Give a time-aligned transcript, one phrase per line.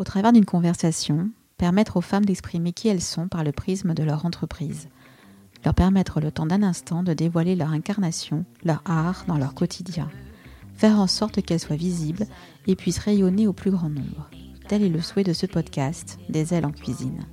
[0.00, 4.02] Au travers d'une conversation, permettre aux femmes d'exprimer qui elles sont par le prisme de
[4.02, 4.88] leur entreprise.
[5.62, 10.08] Leur permettre le temps d'un instant de dévoiler leur incarnation, leur art dans leur quotidien.
[10.74, 12.24] Faire en sorte qu'elles soient visibles
[12.66, 14.30] et puissent rayonner au plus grand nombre.
[14.68, 17.26] Tel est le souhait de ce podcast, Des ailes en cuisine.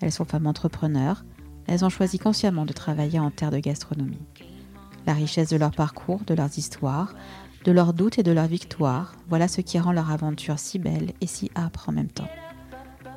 [0.00, 1.26] Elles sont femmes entrepreneurs,
[1.66, 4.26] elles ont choisi consciemment de travailler en terre de gastronomie.
[5.06, 7.14] La richesse de leur parcours, de leurs histoires,
[7.64, 11.12] de leurs doutes et de leurs victoires, voilà ce qui rend leur aventure si belle
[11.20, 12.28] et si âpre en même temps.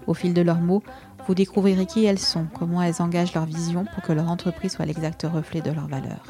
[0.05, 0.83] Au fil de leurs mots,
[1.25, 4.85] vous découvrirez qui elles sont, comment elles engagent leur vision pour que leur entreprise soit
[4.85, 6.25] l'exact reflet de leurs valeurs.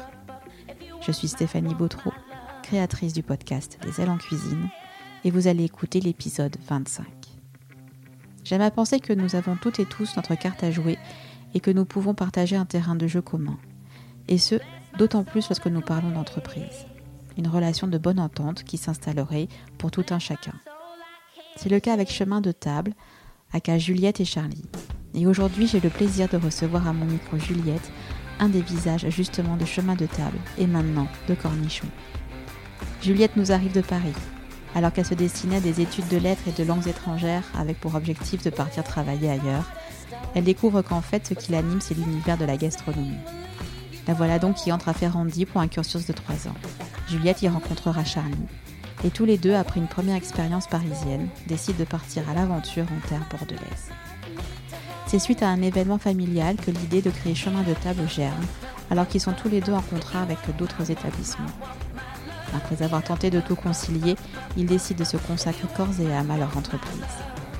[1.04, 2.12] Je suis Stéphanie Bautreau,
[2.62, 4.68] créatrice du podcast Des ailes en cuisine,
[5.24, 7.06] et vous allez écouter l'épisode 25.
[8.44, 10.98] J'aime à penser que nous avons toutes et tous notre carte à jouer
[11.54, 13.58] et que nous pouvons partager un terrain de jeu commun.
[14.28, 14.56] Et ce,
[14.98, 16.86] d'autant plus lorsque nous parlons d'entreprise.
[17.36, 19.48] Une relation de bonne entente qui s'installerait
[19.78, 20.54] pour tout un chacun.
[21.56, 22.94] C'est le cas avec Chemin de Table,
[23.52, 24.64] aka Juliette et Charlie.
[25.14, 27.90] Et aujourd'hui, j'ai le plaisir de recevoir à mon micro Juliette,
[28.40, 31.86] un des visages justement de Chemin de Table et maintenant de Cornichon.
[33.00, 34.14] Juliette nous arrive de Paris,
[34.74, 37.94] alors qu'elle se destinait à des études de lettres et de langues étrangères avec pour
[37.94, 39.70] objectif de partir travailler ailleurs.
[40.34, 43.18] Elle découvre qu'en fait, ce qui l'anime, c'est l'univers de la gastronomie.
[44.06, 46.54] La voilà donc qui entre à Ferrandi pour un cursus de 3 ans.
[47.08, 48.36] Juliette y rencontrera Charlie,
[49.04, 53.08] et tous les deux, après une première expérience parisienne, décident de partir à l'aventure en
[53.08, 53.90] terre bordelaise.
[55.06, 58.44] C'est suite à un événement familial que l'idée de créer Chemin de Table germe,
[58.90, 61.46] alors qu'ils sont tous les deux en contrat avec d'autres établissements.
[62.54, 64.16] Après avoir tenté de tout concilier,
[64.56, 67.00] ils décident de se consacrer corps et âme à leur entreprise.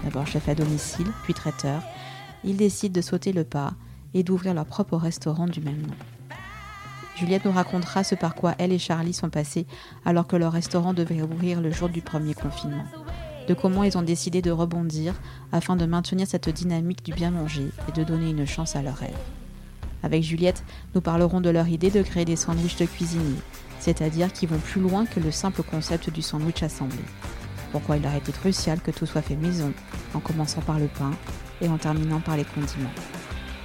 [0.04, 1.82] D'abord chef à domicile, puis traiteur,
[2.44, 3.72] ils décident de sauter le pas
[4.12, 5.94] et d'ouvrir leur propre restaurant du même nom.
[7.16, 9.66] Juliette nous racontera ce par quoi elle et Charlie sont passés
[10.04, 12.84] alors que leur restaurant devait ouvrir le jour du premier confinement.
[13.46, 15.14] De comment ils ont décidé de rebondir
[15.52, 18.96] afin de maintenir cette dynamique du bien manger et de donner une chance à leur
[18.96, 19.16] rêve.
[20.02, 23.40] Avec Juliette, nous parlerons de leur idée de créer des sandwichs de cuisiniers,
[23.78, 26.98] c'est-à-dire qui vont plus loin que le simple concept du sandwich assemblé.
[27.70, 29.72] Pourquoi il leur été crucial que tout soit fait maison,
[30.14, 31.12] en commençant par le pain
[31.60, 32.90] et en terminant par les condiments.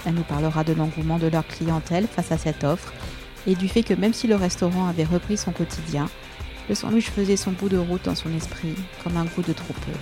[0.06, 2.94] Elle nous parlera de l'engouement de leur clientèle face à cette offre
[3.50, 6.08] et du fait que même si le restaurant avait repris son quotidien,
[6.70, 9.74] le sandwich faisait son bout de route dans son esprit, comme un goût de trop
[9.74, 9.98] peu.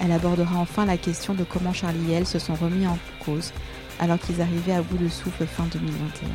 [0.00, 3.52] Elle abordera enfin la question de comment Charlie et elle se sont remis en cause
[4.00, 6.28] alors qu'ils arrivaient à bout de souffle fin 2021.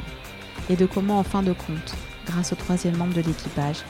[0.70, 1.96] Et de comment, en fin de compte,
[2.28, 3.84] grâce au troisième membre de l'équipage,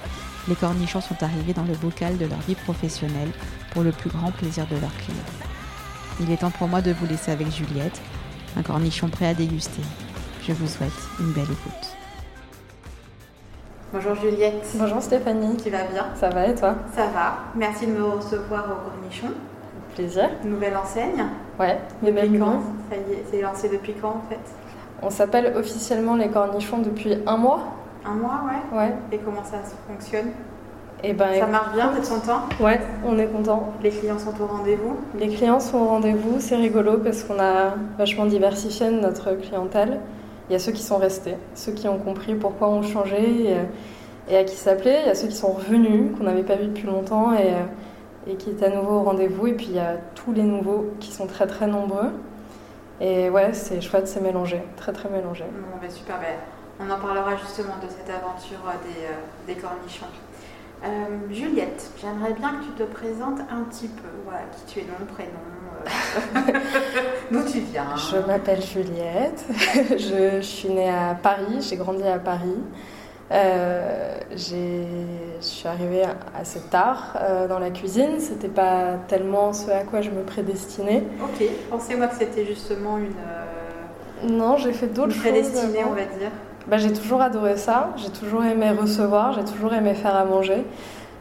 [0.47, 3.31] les cornichons sont arrivés dans le bocal de leur vie professionnelle
[3.71, 5.17] pour le plus grand plaisir de leurs clients.
[6.21, 8.01] Il est temps pour moi de vous laisser avec Juliette,
[8.55, 9.83] un cornichon prêt à déguster.
[10.47, 12.00] Je vous souhaite une belle écoute.
[13.94, 14.66] Bonjour Juliette.
[14.75, 15.57] Bonjour Stéphanie.
[15.57, 16.06] Tu vas bien?
[16.16, 16.75] Ça va et toi?
[16.96, 17.40] Ça va.
[17.56, 19.28] Merci de me recevoir au Cornichon.
[19.96, 20.29] Plaisir.
[20.46, 21.25] Nouvelle enseigne.
[21.59, 21.78] Ouais.
[22.02, 22.62] Depuis quand?
[22.90, 24.40] Ça y est, c'est lancé depuis quand en fait?
[25.02, 27.63] On s'appelle officiellement les Cornichons depuis un mois.
[28.06, 28.78] Un mois, ouais?
[28.78, 28.94] Ouais.
[29.12, 29.57] Et comment ça
[29.90, 30.28] fonctionne?
[31.03, 32.44] Et eh ben, ça marche bien, t'es content?
[32.62, 33.73] Ouais, on est content.
[33.84, 34.96] Les clients sont au rendez-vous?
[35.19, 40.00] Les clients sont au rendez-vous, c'est rigolo parce qu'on a vachement diversifié notre clientèle.
[40.51, 43.56] Il y a ceux qui sont restés, ceux qui ont compris pourquoi on changeait
[44.29, 45.00] et, à qui s'appelait.
[45.03, 47.53] Il y a ceux qui sont revenus, qu'on n'avait pas vu depuis longtemps et,
[48.29, 49.47] et qui étaient à nouveau au rendez-vous.
[49.47, 52.11] Et puis il y a tous les nouveaux qui sont très très nombreux.
[53.00, 55.45] Et ouais, c'est chouette, c'est mélangé, très très mélangé.
[55.45, 56.35] Bon, ben super, ben,
[56.81, 60.07] on en parlera justement de cette aventure des, euh, des cornichons.
[60.83, 60.87] Euh,
[61.29, 65.05] Juliette, j'aimerais bien que tu te présentes un petit peu, voilà, qui tu es, nom,
[65.13, 65.29] prénom,
[67.31, 69.45] D'où tu viens Je m'appelle Juliette,
[69.97, 72.57] je, suis née à Paris, j'ai grandi à Paris.
[73.31, 74.83] Euh, je
[75.39, 76.03] suis arrivée
[76.35, 81.03] assez tard euh, dans la cuisine, c'était pas tellement ce à quoi je me prédestinais.
[81.23, 83.05] Ok, pensez-moi que c'était justement une.
[83.05, 85.21] Euh, non, j'ai fait d'autres choses.
[85.21, 86.31] Prédestinée, on va dire.
[86.67, 90.63] Bah, j'ai toujours adoré ça, j'ai toujours aimé recevoir, j'ai toujours aimé faire à manger.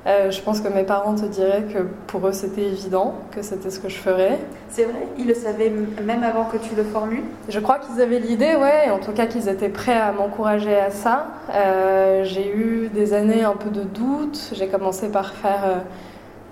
[0.07, 3.71] Euh, je pense que mes parents te diraient que pour eux c'était évident, que c'était
[3.71, 4.39] ce que je ferais.
[4.69, 5.73] C'est vrai, ils le savaient
[6.05, 9.27] même avant que tu le formules Je crois qu'ils avaient l'idée, ouais, en tout cas
[9.27, 11.27] qu'ils étaient prêts à m'encourager à ça.
[11.55, 15.77] Euh, j'ai eu des années un peu de doute, j'ai commencé par faire euh,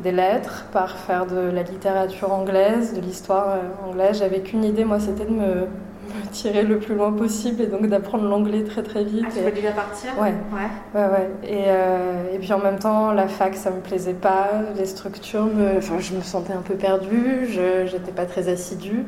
[0.03, 4.19] des lettres, par faire de la littérature anglaise, de l'histoire anglaise.
[4.19, 5.67] J'avais qu'une idée, moi, c'était de me
[6.09, 9.25] me tirer le plus loin possible et donc d'apprendre l'anglais très très vite.
[9.27, 9.51] Ah, tu et...
[9.53, 10.11] déjà partir?
[10.19, 10.35] Ouais.
[10.53, 11.09] Ouais, ouais.
[11.09, 11.31] ouais.
[11.45, 14.51] Et, euh, et, puis en même temps, la fac, ça me plaisait pas.
[14.77, 15.79] Les structures, me...
[15.79, 17.47] enfin, je me sentais un peu perdue.
[17.51, 19.05] Je n'étais pas très assidue.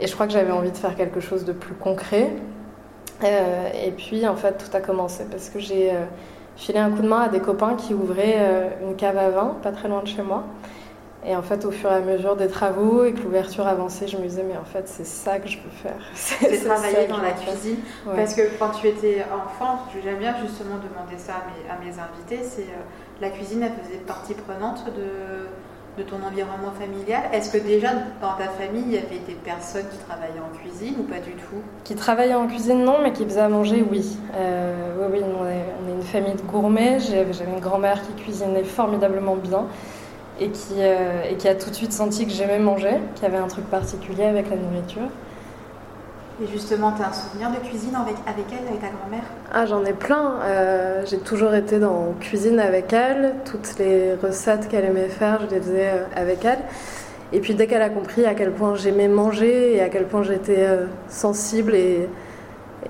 [0.00, 2.30] Et je crois que j'avais envie de faire quelque chose de plus concret.
[3.24, 6.04] Euh, et puis en fait, tout a commencé parce que j'ai euh,
[6.56, 9.56] filé un coup de main à des copains qui ouvraient euh, une cave à vin
[9.62, 10.44] pas très loin de chez moi.
[11.28, 14.16] Et en fait, au fur et à mesure des travaux et que l'ouverture avançait, je
[14.16, 15.98] me disais, mais en fait, c'est ça que je veux faire.
[16.14, 17.78] C'est travailler dans la cuisine.
[18.04, 21.34] Parce que quand tu étais enfant, j'aime bien justement demander ça
[21.68, 26.72] à mes, invités, c'est euh, la cuisine, elle faisait partie prenante de, de ton environnement
[26.78, 27.22] familial.
[27.32, 27.88] Est-ce que déjà
[28.20, 31.32] dans ta famille, il y avait des personnes qui travaillaient en cuisine ou pas du
[31.32, 31.60] tout?
[31.82, 34.16] Qui travaillaient en cuisine, non, mais qui faisaient à manger, oui.
[34.36, 37.00] Euh, oui, oui, on est, on est, une famille de gourmets.
[37.00, 39.66] J'avais une grand-mère qui cuisinait formidablement bien
[40.40, 43.26] et qui, euh, et qui a tout de suite senti que j'aimais manger, qu'il y
[43.26, 45.08] avait un truc particulier avec la nourriture.
[46.42, 49.24] Et justement, tu as un souvenir de cuisine avec, avec elle, avec ta grand-mère?
[49.54, 50.34] Ah, j'en ai plein.
[50.42, 53.34] Euh, j'ai toujours été dans cuisine avec elle.
[53.46, 56.58] Toutes les recettes qu'elle aimait faire, je les faisais euh, avec elle.
[57.32, 60.22] Et puis dès qu'elle a compris à quel point j'aimais manger et à quel point
[60.22, 60.68] j'étais
[61.08, 62.08] sensible et,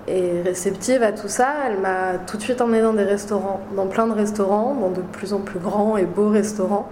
[0.09, 3.87] et réceptive à tout ça, elle m'a tout de suite emmenée dans des restaurants, dans
[3.87, 6.89] plein de restaurants, dans de plus en plus grands et beaux restaurants.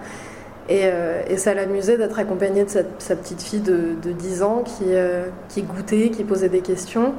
[0.70, 5.26] Euh, et, ça l'amusait d'être accompagnée de sa, petite fille de, 10 ans qui, euh,
[5.48, 7.14] qui, goûtait, qui posait des questions.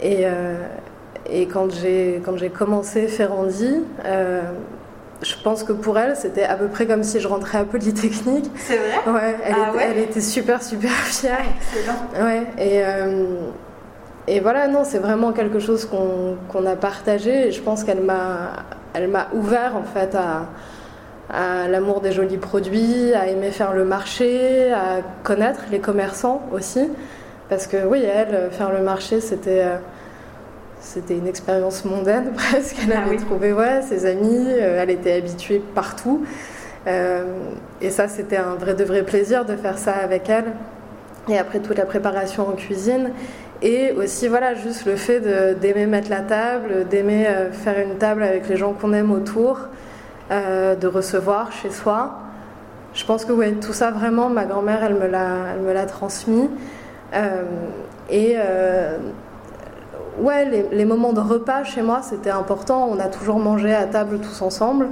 [0.00, 0.54] Et, euh,
[1.28, 2.20] et quand j'ai
[2.56, 7.58] commencé Ferrandi, je pense que pour elle, c'était à peu près comme si je rentrais
[7.58, 8.50] à Polytechnique.
[8.56, 9.12] C'est vrai?
[9.12, 11.38] Ouais elle, ah était, elle, était, super, super fière.
[11.38, 12.26] Excellent.
[12.26, 12.82] Ouais, et,
[14.26, 17.48] et voilà, non, c'est vraiment quelque chose qu'on a partagé.
[17.48, 20.46] Et je pense qu'elle m'a ouvert, en fait, à
[21.30, 26.90] à l'amour des jolis produits, à aimer faire le marché, à connaître les commerçants aussi.
[27.48, 29.76] Parce que oui, elle, faire le marché, c'était euh,
[30.80, 32.76] c'était une expérience mondaine presque.
[32.84, 36.24] Elle ah avait trouvé ouais, ses amis, euh, elle était habituée partout.
[36.86, 37.24] Euh,
[37.80, 40.46] et ça, c'était un vrai de vrai plaisir de faire ça avec elle.
[41.28, 43.10] Et après toute la préparation en cuisine.
[43.62, 45.20] Et aussi, voilà, juste le fait
[45.60, 49.68] d'aimer mettre la table, d'aimer faire une table avec les gens qu'on aime autour.
[50.32, 52.12] Euh, de recevoir chez soi.
[52.94, 56.48] Je pense que tout ça vraiment, ma grand-mère, elle me l'a, transmis.
[57.12, 57.42] Euh,
[58.08, 58.96] et euh,
[60.20, 62.88] ouais, les, moments de repas chez moi, c'était important.
[62.90, 64.88] On a toujours mangé à table tous ensemble.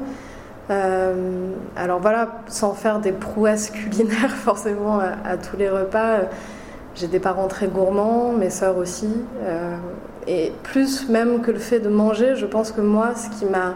[0.69, 6.19] alors voilà, sans faire des prouesses culinaires forcément à, tous les repas.
[6.95, 9.09] J'ai des parents très gourmands, mes sœurs aussi.
[10.27, 13.75] et plus même que le fait de manger, je pense que moi, ce qui m'a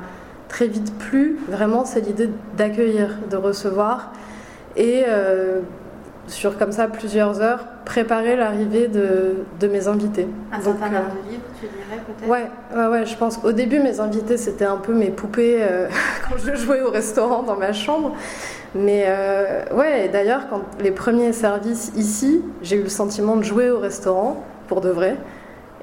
[0.54, 4.12] très vite plus, vraiment, c'est l'idée d'accueillir, de recevoir.
[4.76, 5.62] Et euh,
[6.28, 10.28] sur comme ça plusieurs heures, préparer l'arrivée de, de, mes invités.
[10.52, 12.30] Un certain nombre de livres, tu dirais peut-être?
[12.30, 13.40] Ouais, ouais, ouais, je pense.
[13.42, 15.88] Au début, mes invités, c'était un peu mes poupées euh,
[16.28, 18.14] quand je jouais au restaurant dans ma chambre.
[18.76, 23.70] Mais euh, ouais, d'ailleurs, quand les premiers services ici, j'ai eu le sentiment de jouer
[23.70, 25.16] au restaurant, pour de vrai.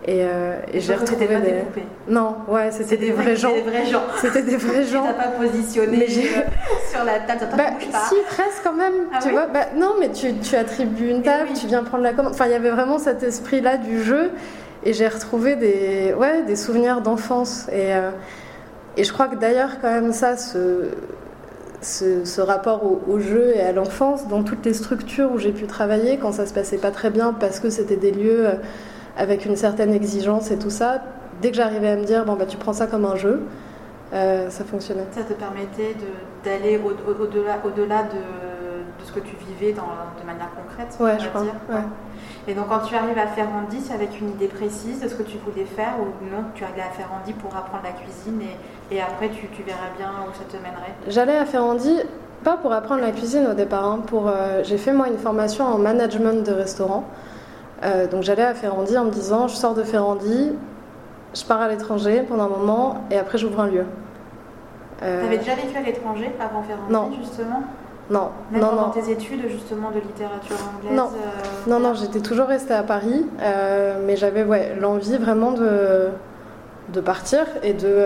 [0.06, 1.36] Et, euh, et j'ai retrouvé des...
[1.36, 1.63] des...
[2.07, 3.53] Non, ouais, c'était des, vrais gens.
[3.53, 4.01] Des vrais gens.
[4.18, 5.06] C'était des vrais gens.
[5.06, 6.42] Tu pas positionné euh,
[6.92, 7.48] sur la table.
[7.56, 7.65] Bah,
[8.09, 8.94] si, presque quand même.
[9.13, 12.13] Ah tu vois bah, Non, mais tu, tu attribues une table, tu viens prendre la
[12.13, 12.33] commande.
[12.33, 14.31] Enfin, il y avait vraiment cet esprit-là du jeu.
[14.83, 17.68] Et j'ai retrouvé des, ouais, des souvenirs d'enfance.
[17.71, 18.09] Et, euh,
[18.97, 20.89] et je crois que d'ailleurs, quand même, ça, ce,
[21.81, 25.51] ce, ce rapport au, au, jeu et à l'enfance, dans toutes les structures où j'ai
[25.51, 28.47] pu travailler, quand ça se passait pas très bien parce que c'était des lieux
[29.21, 31.00] avec une certaine exigence et tout ça,
[31.44, 33.44] dès que j'arrivais à me dire, bon, bah, tu prends ça comme un jeu,
[34.13, 35.06] euh, ça fonctionnait.
[35.12, 35.95] Ça te permettait
[36.44, 41.19] d'aller au-delà au -delà de, de, ce que tu vivais dans, de manière concrète Ouais,
[41.19, 41.42] je crois.
[41.42, 41.85] Ouais.
[42.47, 45.23] Et donc, quand tu arrives à Ferrandi, c'est avec une idée précise de ce que
[45.23, 49.01] tu voulais faire ou non Tu arrives à Ferrandi pour apprendre la cuisine et, et
[49.01, 51.95] après tu, tu, verrais bien où ça te mènerait J'allais à Ferrandi,
[52.44, 53.85] pas pour apprendre la cuisine au départ.
[53.85, 57.04] Hein, pour, euh, J'ai fait moi une formation en management de restaurant.
[57.83, 60.52] Euh, donc j'allais à Ferrandi en me disant je sors de Ferrandi,
[61.33, 63.85] je pars à l'étranger pendant un moment et après j'ouvre un lieu.
[65.02, 65.21] Euh...
[65.23, 67.09] T'avais déjà vécu à l'étranger avant Ferrandi non.
[67.19, 67.64] justement?
[68.11, 68.30] Non.
[68.52, 68.90] Même non, pendant non.
[68.92, 71.69] tes études justement de littérature anglaise Non, euh...
[71.69, 76.09] non, non j'étais toujours restée à Paris, euh, mais j'avais ouais, l'envie vraiment de,
[76.90, 78.06] de partir et de...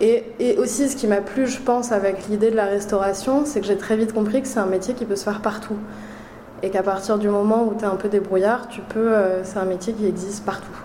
[0.00, 3.60] Et, et, aussi, ce qui m'a plu, je pense, avec l'idée de la restauration, c'est
[3.60, 5.76] que j'ai très vite compris que c'est un métier qui peut se faire partout
[6.62, 9.58] et qu'à partir du moment où tu es un peu débrouillard, tu peux, euh, c'est
[9.58, 10.78] un métier qui existe partout.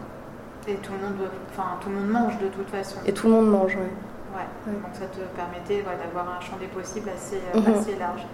[0.67, 2.97] Et tout le monde, enfin tout le monde mange de toute façon.
[3.05, 3.87] Et tout le monde mange, oui.
[4.35, 4.73] Ouais.
[4.73, 7.79] Donc ça te permettait d'avoir un champ des possibles assez, euh, mhm.
[7.79, 8.25] assez large.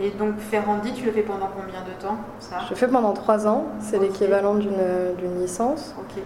[0.00, 2.58] Et donc Ferrandi, tu le fais pendant combien de temps ça?
[2.64, 3.64] Je le fais pendant trois ans.
[3.80, 4.06] C'est okay.
[4.06, 5.94] l'équivalent d'une licence.
[5.98, 6.22] Ok.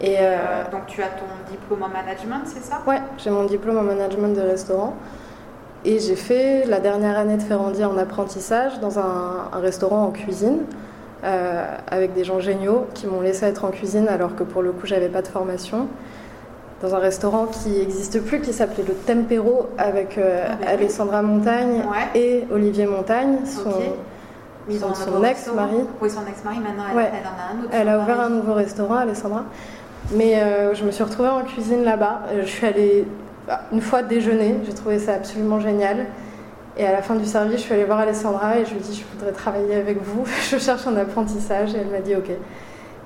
[0.00, 2.80] Et, euh, donc tu as ton diplôme en management, c'est ça?
[2.86, 4.94] Ouais, j'ai mon diplôme en management de restaurant.
[5.84, 10.10] Et j'ai fait la dernière année de Ferrandi en apprentissage dans un, un restaurant en
[10.10, 10.60] cuisine
[11.24, 14.72] euh, avec des gens géniaux qui m'ont laissé être en cuisine alors que pour le
[14.72, 15.88] coup j'avais pas de formation.
[16.82, 21.82] dans un restaurant qui n'existe plus, qui s'appelait le Tempero, avec euh, ah, Alessandra Montagne
[22.14, 23.70] et Olivier Montagne, son,
[24.92, 25.76] son, ex-mari.
[26.02, 27.70] Oui, son ex-mari, maintenant elle, en a un autre.
[27.72, 29.44] Elle a ouvert un nouveau restaurant, Alessandra.
[30.12, 32.24] Mais euh, je me suis retrouvée en cuisine là-bas.
[32.38, 33.06] Je suis allée
[33.72, 36.06] une fois déjeuner, j'ai trouvé ça absolument génial.
[36.76, 38.80] Et à la fin du service, je suis allée voir Alessandra et je lui ai
[38.80, 41.74] dit Je voudrais travailler avec vous, je cherche un apprentissage.
[41.74, 42.30] Et elle m'a dit Ok.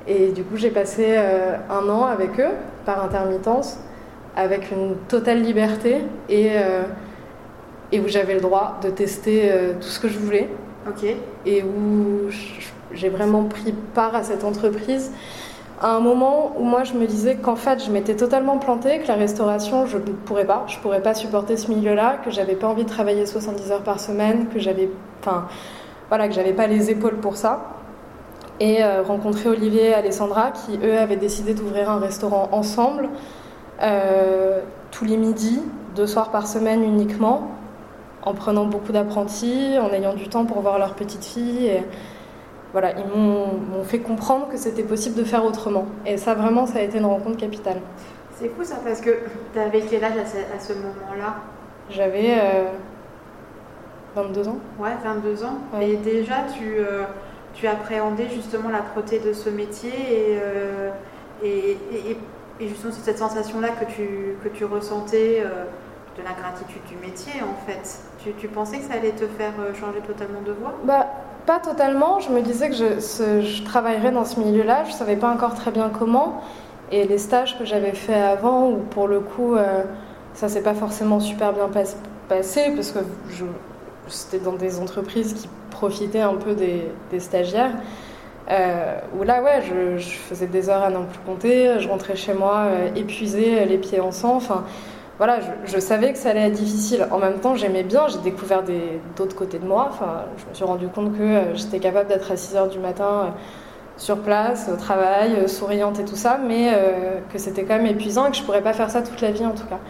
[0.07, 2.55] Et du coup, j'ai passé euh, un an avec eux,
[2.87, 3.79] par intermittence,
[4.37, 5.99] avec une totale liberté
[6.31, 6.85] et, euh,
[7.93, 10.49] et où j'avais le droit de tester euh, tout ce que je voulais.
[10.89, 11.05] Ok.
[11.45, 12.31] Et où
[12.95, 15.13] j'ai vraiment pris part à cette entreprise
[15.81, 19.09] à un moment où moi je me disais qu'en fait je m'étais totalement plantée, que
[19.09, 22.67] la restauration je ne pourrais pas, je pourrais pas supporter ce milieu-là, que j'avais pas
[22.67, 25.47] envie de travailler 70 heures par semaine, que j'avais, enfin
[26.09, 27.75] voilà, que j'avais pas les épaules pour ça
[28.61, 33.09] et euh, rencontrer Olivier et Alessandra qui, eux, avaient décidé d'ouvrir un restaurant ensemble
[33.83, 35.63] euh, tous les midis,
[35.95, 37.53] deux soirs par semaine uniquement,
[38.23, 41.67] en prenant beaucoup d'apprentis, en ayant du temps pour voir leur petite fille.
[41.67, 41.83] Et,
[42.73, 45.87] voilà, ils m'ont fait comprendre que c'était possible de faire autrement.
[46.07, 47.81] Et ça, vraiment, ça a été une rencontre capitale.
[48.37, 49.11] C'est fou ça, parce que
[49.53, 51.37] tu avais quel âge à ce, moment-là?
[51.91, 52.37] J'avais
[54.15, 54.59] 22 euh, ans.
[54.79, 55.59] Ouais, 22 ans.
[55.81, 56.77] Et déjà, tu
[57.59, 59.93] tu appréhendais justement la proté de ce métier
[60.41, 60.91] euh,
[61.43, 62.17] et, et,
[62.61, 65.65] et, justement cette sensation-là que tu, que tu ressentais euh,
[66.17, 68.01] de la gratitude du métier en fait.
[68.23, 70.75] Tu, tu, pensais que ça allait te faire euh, changer totalement de voie?
[70.85, 71.07] Bah,
[71.49, 72.21] Pas totalement.
[72.21, 74.85] Je me disais que je, travaillerais dans ce milieu-là.
[74.85, 76.43] Je ne savais pas encore très bien comment.
[76.93, 79.57] Et les stages que j'avais fait avant, où pour le coup,
[80.35, 81.71] ça s'est pas forcément super bien
[82.29, 82.99] passé parce que
[84.09, 87.73] c'était dans des entreprises qui profiter un peu des, stagiaires.
[88.51, 89.63] Euh, où là, ouais,
[89.99, 93.79] je, faisais des heures à n'en plus compter, je rentrais chez moi euh, épuisée, les
[93.79, 94.37] pieds en sang.
[94.37, 94.65] Enfin,
[95.19, 97.07] voilà, je, savais que ça allait être difficile.
[97.11, 98.63] En même temps, j'aimais bien, j'ai découvert
[99.17, 99.89] d'autres côtés de moi.
[99.91, 102.79] Enfin, je me suis rendu compte que euh, j'étais capable d'être à 6 heures du
[102.79, 103.35] matin
[103.97, 106.71] sur place, au travail, souriante et tout ça, mais
[107.33, 109.45] que c'était quand même épuisant et que je pourrais pas faire ça toute la vie
[109.45, 109.81] en tout cas.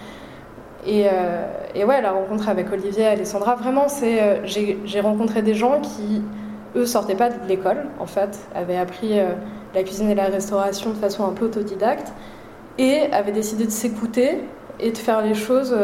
[0.87, 5.55] Euh, et, ouais, la rencontre avec Olivier et Alessandra, vraiment, c'est euh, j'ai rencontré des
[5.55, 6.23] gens qui,
[6.77, 9.31] eux, sortaient pas de l'école, en fait, avaient appris euh,
[9.75, 12.13] la cuisine et la restauration de façon un peu autodidacte
[12.79, 14.41] et avaient décidé de s'écouter
[14.81, 15.77] et de faire les choses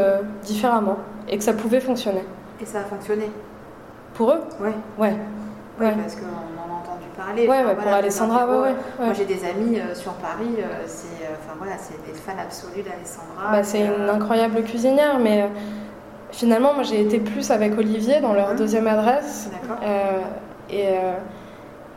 [0.43, 0.97] différemment
[1.29, 2.25] et que ça pouvait fonctionner.
[2.61, 3.31] Et ça a fonctionné
[4.15, 4.41] Pour eux?
[4.61, 4.71] Oui.
[4.99, 5.15] Ouais.
[5.81, 7.49] Oui, parce qu'on en a entendu parler.
[7.49, 11.57] Ouais, pour Alessandra, ouais, Moi, j'ai des amis euh, sur Paris, euh, c'est euh, enfin,
[11.59, 13.51] voilà, des fans absolus d'Alessandra.
[13.51, 15.49] Bah, c'est une incroyable cuisinière, mais
[16.31, 18.57] finalement, moi, j'ai été plus avec Olivier dans leur mmh.
[18.57, 19.51] deuxième adresse.
[19.51, 19.83] D'accord.
[20.71, 20.87] et,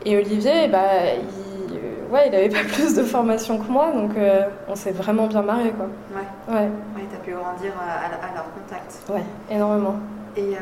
[0.05, 0.79] et Olivier, bah,
[1.15, 1.46] il,
[2.11, 4.11] ouais, il avait pas plus de formation que moi, donc
[4.67, 5.87] on s'est vraiment bien marré, quoi.
[6.13, 6.55] Ouais.
[6.55, 6.69] Ouais.
[6.95, 8.99] Ouais, t'as pu grandir à, à, leur contact.
[9.09, 9.95] Ouais, énormément.
[10.35, 10.55] Et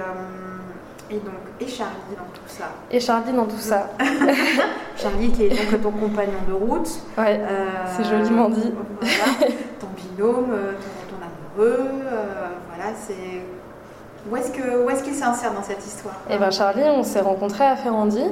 [1.10, 2.66] et donc, et Charlie dans tout ça.
[2.90, 3.90] Et Charlie dans tout ça.
[4.98, 6.90] Charlie qui est donc ton compagnon de route.
[7.16, 8.74] Ouais, euh, c'est joliment dit.
[9.00, 10.72] Voilà, ton binôme, euh,
[11.08, 13.14] ton, amoureux, euh, voilà, c'est...
[14.30, 17.22] Où est-ce, que, où est-ce qu'il s'insère dans cette histoire Eh bien Charlie, on s'est
[17.22, 18.24] rencontrés à Ferrandi.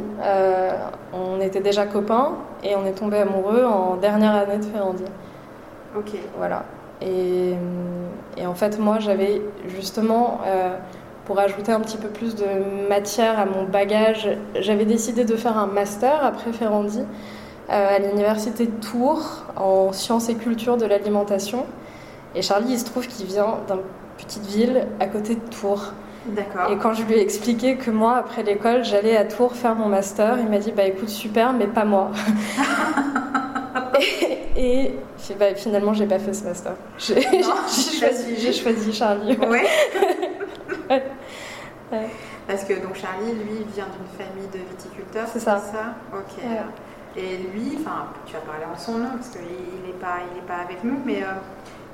[1.13, 2.33] on était déjà copains
[2.63, 5.03] et on est tombés amoureux en dernière année de Ferrandi.
[5.95, 6.13] Ok.
[6.37, 6.63] Voilà.
[7.01, 7.53] Et,
[8.37, 10.39] et en fait, moi, j'avais justement
[11.25, 15.57] pour ajouter un petit peu plus de matière à mon bagage, j'avais décidé de faire
[15.57, 17.01] un master après Ferrandi
[17.69, 21.65] euh, à l'université de Tours en sciences et culture de l'alimentation.
[22.35, 23.77] Et Charlie, il se trouve qu'il vient d'une
[24.25, 25.93] petite ville à côté de Tours.
[26.25, 26.71] D'accord.
[26.71, 29.89] Et quand je lui ai expliqué que moi, après l'école, j'allais à Tours faire mon
[29.89, 32.11] master, il m'a dit Bah écoute, super, mais pas moi.
[34.55, 34.93] et, et
[35.37, 36.73] bah, finalement, j'ai pas fait ce master.
[36.97, 39.37] J'ai choisi, choisi, Charlie.
[39.49, 39.59] Oui.
[42.47, 45.27] Parce que donc Charlie, lui, vient d'une famille de viticulteurs.
[45.31, 45.59] C'est ça.
[45.59, 45.95] ça?
[46.17, 46.43] Ok.
[47.15, 50.47] Et lui, enfin, tu vas parler en son nom parce qu'il n'est pas, il est
[50.47, 51.27] pas avec nous, mais euh,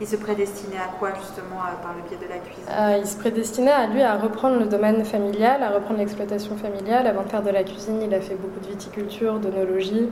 [0.01, 3.18] il se prédestinait à quoi justement par le biais de la cuisine euh, Il se
[3.18, 7.06] prédestinait à lui à reprendre le domaine familial, à reprendre l'exploitation familiale.
[7.06, 10.10] Avant de faire de la cuisine, il a fait beaucoup de viticulture, d'onologie.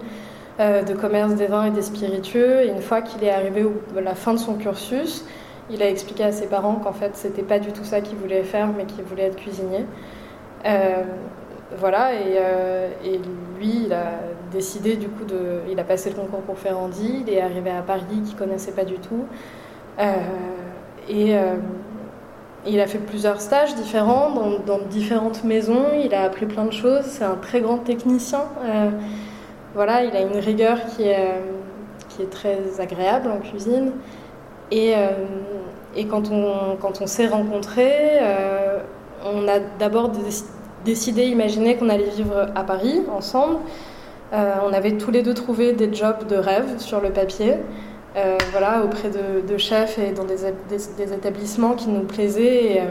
[0.60, 2.64] Euh, de commerce des vins et des spiritueux.
[2.64, 3.64] Et une fois qu'il est arrivé
[3.96, 5.24] à la fin de son cursus,
[5.70, 8.42] il a expliqué à ses parents qu'en fait, c'était pas du tout ça qu'il voulait
[8.42, 9.86] faire, mais qu'il voulait être cuisinier.
[10.66, 11.04] Euh,
[11.78, 12.40] voilà, et,
[13.06, 13.20] et,
[13.60, 14.14] lui, il a
[14.52, 15.62] décidé du coup de.
[15.70, 18.86] Il a passé le concours pour Ferrandi, il est arrivé à Paris, qu'il connaissait pas
[18.86, 19.26] du tout.
[20.00, 20.14] Euh,
[21.10, 21.36] et
[22.66, 24.32] il a fait plusieurs stages différents
[24.66, 28.42] dans, différentes maisons, il a appris plein de choses, c'est un très grand technicien.
[29.74, 33.92] voilà, il a une rigueur qui est, très agréable en cuisine.
[34.72, 34.94] Et,
[36.10, 38.20] quand on s'est rencontrés,
[39.24, 40.12] on a d'abord
[40.84, 43.58] décidé, imaginé qu'on allait vivre à Paris ensemble.
[44.34, 47.56] on avait tous les deux trouvé des jobs de rêve sur le papier.
[48.52, 50.46] Voilà, auprès de, chefs et dans des,
[51.14, 52.64] établissements qui nous plaisaient.
[52.64, 52.82] Et,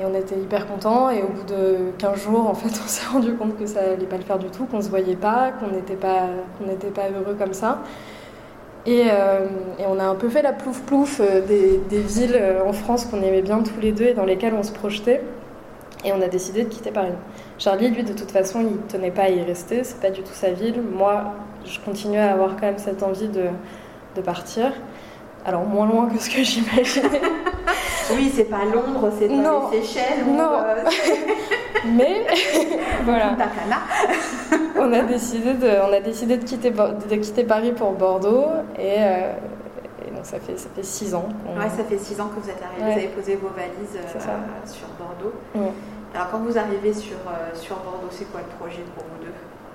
[0.00, 1.10] et on était hyper contents.
[1.10, 4.06] Et au bout de 15 jours, en fait, on s'est rendu compte que ça allait
[4.06, 6.28] pas le faire du tout, qu'on se voyait pas, qu'on n'était pas,
[6.58, 7.82] qu'on pas heureux comme ça.
[8.86, 9.46] Et, euh,
[9.78, 13.04] et, on a un peu fait la plouf-plouf euh, des, des, villes euh, en France
[13.04, 15.20] qu'on aimait bien tous les deux et dans lesquelles on se projetait.
[16.02, 17.12] Et on a décidé de quitter Paris.
[17.58, 19.84] Charlie, lui, de toute façon, il tenait pas à y rester.
[19.84, 20.80] C'est pas du tout sa ville.
[20.80, 21.24] Moi,
[21.66, 23.42] je continuais à avoir quand même cette envie de,
[24.20, 24.72] de partir.
[25.44, 27.20] Alors, moins loin que ce que j'imaginais.
[28.12, 30.26] Oui, c'est pas Londres, c'est les Seychelles.
[30.26, 30.50] Non.
[30.64, 30.84] Euh,
[31.96, 32.26] Mais
[33.04, 33.36] voilà.
[34.76, 38.46] on a décidé de, on a décidé de quitter, de quitter Paris pour Bordeaux
[38.76, 39.32] et, euh,
[40.12, 41.28] donc ça fait ça fait six ans.
[41.56, 44.66] Ouais, ça fait six ans que vous êtes arrivés, vous avez posé vos valises euh,
[44.66, 45.32] sur Bordeaux.
[46.12, 47.16] Alors quand vous arrivez sur
[47.54, 49.32] sur Bordeaux, c'est quoi le projet pour vous deux?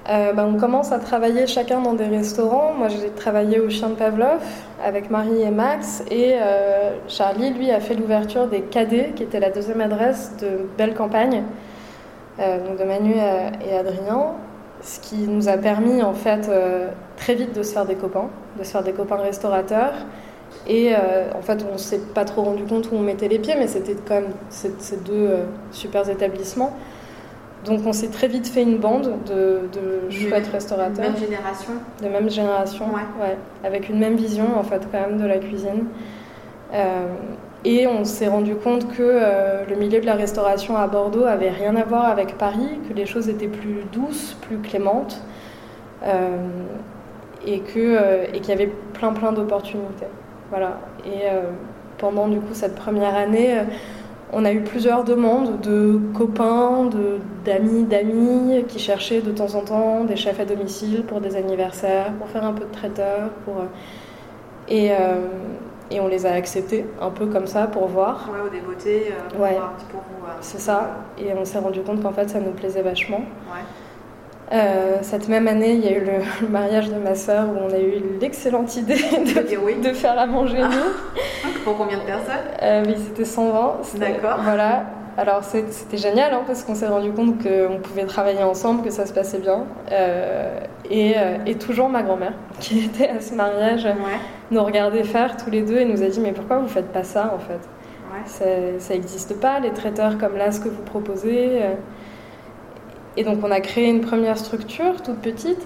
[0.08, 2.74] Euh, bah, on commence à travailler chacun dans des restaurants.
[2.78, 4.40] Moi, j'ai travaillé au Chien de Pavlov
[4.84, 6.04] avec Marie et Max.
[6.12, 10.68] Et euh, Charlie, lui, a fait l'ouverture des Cadets, qui était la deuxième adresse de
[10.78, 11.44] Belle Campagne,
[12.40, 13.14] euh, donc de Manu
[13.68, 14.34] et Adrien.
[14.82, 16.52] Ce qui nous a permis, en fait,
[17.18, 19.94] très vite de se faire des copains, de se faire des copains restaurateurs.
[20.68, 23.66] Et en fait, on s'est pas trop rendu compte où on mettait les pieds, mais
[23.66, 25.38] c'était quand même ces, deux
[25.72, 26.74] super établissements.
[27.66, 30.94] Donc on s'est très vite fait une bande de, de chouettes restaurateurs.
[30.94, 33.38] De même génération De même génération, ouais.
[33.64, 35.86] Avec une même vision en fait quand même de la cuisine.
[36.74, 37.08] Euh,
[37.64, 41.50] et on s'est rendu compte que euh, le milieu de la restauration à Bordeaux avait
[41.50, 45.22] rien à voir avec Paris, que les choses étaient plus douces, plus clémentes,
[46.04, 46.38] euh,
[47.48, 50.08] et qu'il y avait plein plein d'opportunités.
[50.52, 50.80] Voilà.
[51.06, 51.24] Et
[51.98, 53.60] pendant du coup cette première année
[54.38, 56.90] on a eu plusieurs demandes de copains,
[57.46, 62.12] d'amis, d'amis qui cherchaient de temps en temps des chefs à domicile pour des anniversaires,
[62.20, 63.30] pour faire un peu de traiteur.
[63.46, 63.60] Pour...
[63.60, 63.66] Euh,
[64.68, 65.28] et, euh,
[65.90, 68.30] et on les a acceptés un peu comme ça pour voir.
[68.30, 69.58] Ouais, au débeauté, euh, ouais.
[69.90, 70.26] pour vous.
[70.42, 70.98] C'est ça.
[71.18, 73.20] Et on s'est rendu compte qu'en fait ça nous plaisait vachement.
[73.20, 73.64] Ouais.
[74.52, 76.06] Euh, cette même année, il y a eu
[76.42, 80.26] le, mariage de ma sœur où on a eu l'excellente idée de, de, faire à
[80.26, 80.70] manger ah.
[80.70, 81.52] nous.
[81.64, 83.98] Pour combien de personnes euh, Oui, c'était 120.
[83.98, 84.38] D'accord.
[84.44, 84.86] Voilà.
[85.18, 89.06] Alors c'était génial hein, parce qu'on s'est rendu compte qu'on pouvait travailler ensemble, que ça
[89.06, 89.64] se passait bien.
[89.90, 93.88] Euh, et, et, toujours ma grand-mère, qui était à ce mariage,
[94.52, 97.06] nous regardait faire tous les deux et nous a dit Mais pourquoi vous faites pas
[97.06, 97.62] ça en fait?
[98.26, 101.62] Ça n'existe pas, les traiteurs comme là, ce que vous proposez.
[103.18, 105.66] Et donc on a créé une première structure toute petite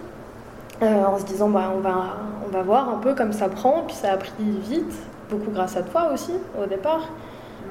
[0.82, 3.84] euh, en se disant bah, on, va, on va voir un peu comme ça prend.
[3.88, 4.32] Puis ça a pris
[4.70, 4.94] vite,
[5.30, 7.10] beaucoup grâce à toi aussi au départ.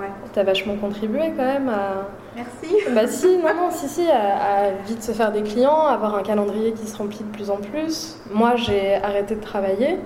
[0.01, 0.07] Ouais.
[0.33, 2.07] Tu as vachement contribué quand même à.
[2.37, 2.77] Merci.
[2.95, 6.23] Bah si, non, non, si, si, à, à, vite se faire des clients, avoir un
[6.23, 8.17] calendrier qui se remplit de plus en plus.
[8.33, 9.99] Moi, j'ai arrêté de travailler.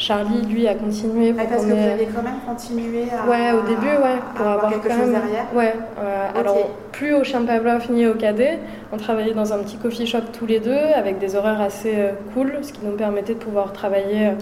[0.00, 1.34] Charlie, lui, a continué.
[1.34, 3.28] Pour parce que vous avez quand même continué à.
[3.28, 4.16] Ouais, au début, ouais.
[4.34, 5.44] Pour avoir, quelque chose derrière.
[5.54, 5.74] Ouais.
[5.98, 6.56] Euh, alors,
[6.90, 8.60] plus au Chien Pavlov ni au Cadet.
[8.92, 12.12] On travaillait dans un petit coffee shop tous les deux, avec des horaires assez euh,
[12.32, 14.32] cool, ce qui nous permettait de pouvoir travailler euh,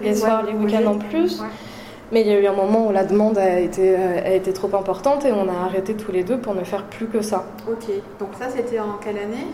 [0.00, 1.42] les soirs, les week-ends en plus.
[2.12, 4.72] Mais il y a eu un moment où la demande a été, a été trop
[4.76, 7.46] importante et on a arrêté tous les deux pour ne faire plus que ça.
[7.68, 7.88] Ok.
[8.20, 9.48] Donc, ça, c'était en quelle année?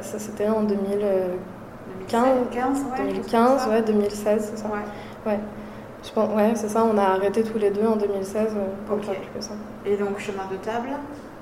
[0.00, 0.78] Ça, c'était en 2000.
[2.12, 4.68] 2015, 2015, ouais, 2016, c'est ça.
[5.26, 5.38] Ouais.
[6.04, 9.02] Je pense, ouais, c'est ça, on a arrêté tous les deux en 2016 euh, pour
[9.04, 9.54] faire plus que ça.
[9.86, 10.90] Et donc, chemin de table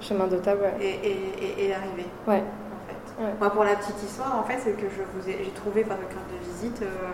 [0.01, 0.77] Chemin de table, ouais.
[0.81, 2.43] Et, et, et, arrivé Ouais.
[2.43, 3.39] En fait.
[3.39, 6.07] Moi, pour la petite histoire, en fait, c'est que je vous ai, j'ai trouvé votre
[6.09, 7.11] carte de visite euh,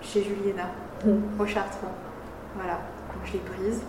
[0.00, 0.70] chez Juliena,
[1.04, 1.40] mm.
[1.40, 1.88] au Chartreux.
[2.54, 2.78] Voilà.
[3.12, 3.82] Donc, je l'ai prise.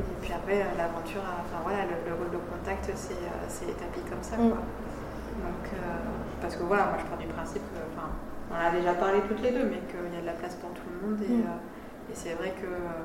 [0.00, 4.50] Et puis après, euh, l'aventure, enfin voilà, le, le, contact s'est établi comme ça, mm.
[4.50, 4.58] quoi.
[4.58, 5.80] Donc,
[6.42, 7.80] parce que voilà, moi je pars du principe que,
[8.50, 10.70] on a déjà parlé toutes les deux, mais qu'il y a de la place pour
[10.70, 11.20] tout le monde.
[11.22, 11.40] Et, mm.
[11.40, 13.04] euh, et c'est vrai que euh,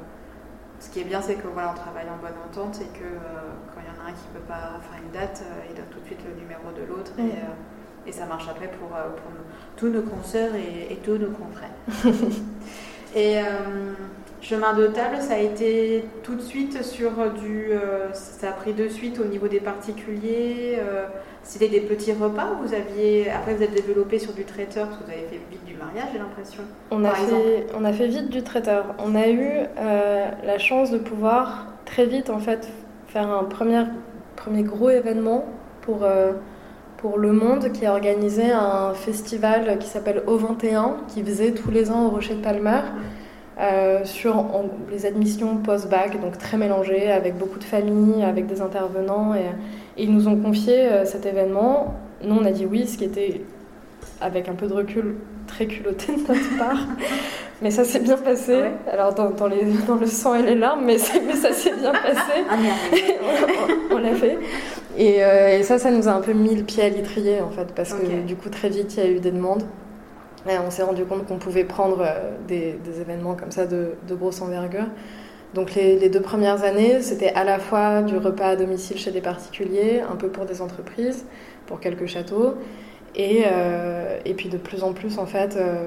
[0.79, 3.53] ce qui est bien, c'est que voilà, on travaille en bonne entente et que euh,
[3.73, 5.85] quand il y en a un qui ne peut pas faire une date, il donne
[5.91, 7.11] tout de suite le numéro de l'autre.
[7.17, 8.07] Et, mm.
[8.07, 9.31] et, ça marche après pour, pour
[9.75, 11.75] tous nos consoeurs et, et tous nos confrères.
[13.15, 13.41] et
[14.41, 17.71] chemin de table, ça a été tout de suite sur du.
[18.13, 20.79] ça a pris de suite au niveau des particuliers.
[21.47, 23.31] C'était des petits repas vous aviez.
[23.31, 26.09] Après, vous êtes développé sur du traiteur parce que vous avez fait vite du mariage,
[26.11, 26.61] j'ai l'impression.
[26.91, 28.95] On, a fait, on a fait vite du traiteur.
[28.99, 32.67] On a eu euh, la chance de pouvoir très vite en fait
[33.07, 33.83] faire un premier,
[34.35, 35.45] premier gros événement
[35.81, 36.33] pour, euh,
[36.97, 41.91] pour Le Monde qui a organisé un festival qui s'appelle O21 qui faisait tous les
[41.91, 42.81] ans au Rocher de Palmer.
[44.03, 44.45] Sur
[44.91, 49.33] les admissions post-bac, donc très mélangées, avec beaucoup de familles, avec des intervenants.
[49.35, 49.39] Et,
[49.97, 51.95] et ils nous ont confié cet événement.
[52.23, 53.41] Nous, on a dit oui, ce qui était,
[54.21, 55.15] avec un peu de recul,
[55.47, 56.85] très culotté de notre part.
[57.61, 58.63] mais ça s'est bien passé.
[58.91, 61.91] Alors, dans, dans, les, dans, le sang et les larmes, mais, mais ça s'est bien
[61.91, 62.43] passé.
[62.49, 62.55] Ah,
[63.91, 64.37] on, on l'a fait.
[64.97, 67.49] Et, euh, et, ça, ça nous a un peu mis le pied à l'étrier, en
[67.49, 69.63] fait, parce que du coup, très vite, il y a eu des demandes.
[70.45, 74.85] On s'est rendu compte qu'on pouvait prendre euh, des, événements comme ça de, grosse envergure.
[75.53, 79.21] Donc les, deux premières années, c'était à la fois du repas à domicile chez des
[79.21, 81.25] particuliers, un peu pour des entreprises,
[81.65, 82.55] pour quelques châteaux,
[83.15, 85.85] et, euh, et puis de plus en plus, en fait, euh,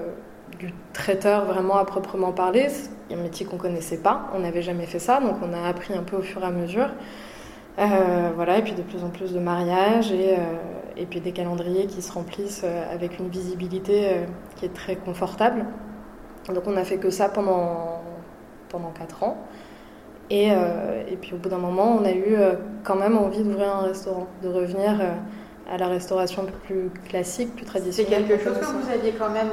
[0.58, 2.68] du traiteur vraiment à proprement parler.
[2.68, 5.94] C'est un métier qu'on connaissait pas, on n'avait jamais fait ça, donc on a appris
[5.94, 6.88] un peu au fur et à mesure.
[8.36, 10.36] Voilà, et puis de plus en plus de mariages et,
[11.00, 14.24] et puis des calendriers qui se remplissent euh, avec une visibilité euh,
[14.56, 15.64] qui est très confortable.
[16.48, 18.02] Donc on a fait que ça pendant,
[18.68, 19.38] pendant 4 ans.
[20.28, 22.36] Et, euh, et puis au bout d'un moment, on a eu
[22.84, 25.00] quand même envie d'ouvrir un restaurant, de revenir
[25.68, 28.24] à la restauration plus classique, plus traditionnelle.
[28.28, 29.50] C'est quelque chose que vous aviez quand même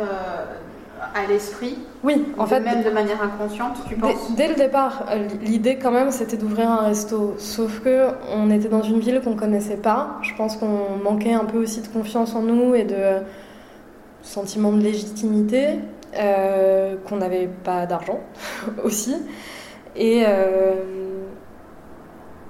[1.14, 2.60] à l'esprit Oui, en fait.
[2.60, 5.06] Même de manière inconsciente, tu penses dès, le départ,
[5.42, 7.36] l'idée quand même c'était d'ouvrir un resto.
[7.38, 10.18] Sauf que on était dans une ville qu'on connaissait pas.
[10.22, 13.22] Je pense qu'on manquait un peu aussi de confiance en nous et de
[14.22, 15.80] sentiment de légitimité,
[16.18, 18.20] euh, qu'on n'avait pas d'argent
[18.84, 19.16] aussi.
[19.96, 20.74] Et, euh,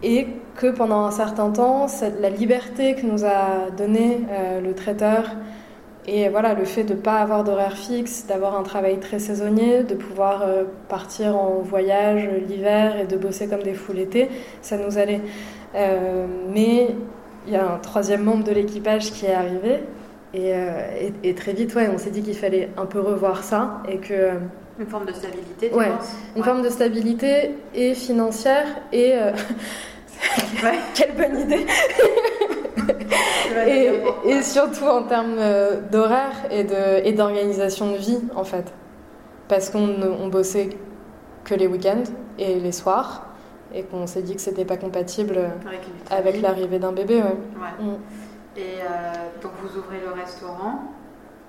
[0.03, 1.87] et que pendant un certain temps,
[2.19, 5.35] la liberté que nous a donnée euh, le traiteur,
[6.07, 9.83] et voilà, le fait de ne pas avoir d'horaire fixe, d'avoir un travail très saisonnier,
[9.83, 14.29] de pouvoir euh, partir en voyage l'hiver et de bosser comme des fous l'été,
[14.61, 15.19] ça nous allait.
[15.75, 16.95] Euh, mais
[17.45, 19.83] il y a un troisième membre de l'équipage qui est arrivé.
[20.33, 23.43] Et, euh, et, et très vite, ouais, on s'est dit qu'il fallait un peu revoir
[23.43, 23.83] ça.
[23.89, 24.31] Et que,
[24.79, 26.15] une forme de stabilité, tu ouais, penses?
[26.35, 26.47] Une ouais.
[26.47, 28.67] forme de stabilité et financière.
[28.93, 29.13] Et
[30.93, 31.65] quelle bonne idée
[33.67, 33.91] et,
[34.25, 36.63] et, surtout en termes euh, d'horaire et
[37.13, 38.73] d'organisation de, de, vie, en fait.
[39.47, 40.69] Parce qu'on on bossait
[41.43, 42.03] que les week-ends
[42.37, 43.27] et les soirs,
[43.73, 47.15] et qu'on s'est dit que c'était pas compatible avec, avec l'arrivée d'un bébé.
[47.15, 47.85] Ouais.
[47.85, 47.95] Mm.
[48.57, 50.79] Et euh, donc vous ouvrez le restaurant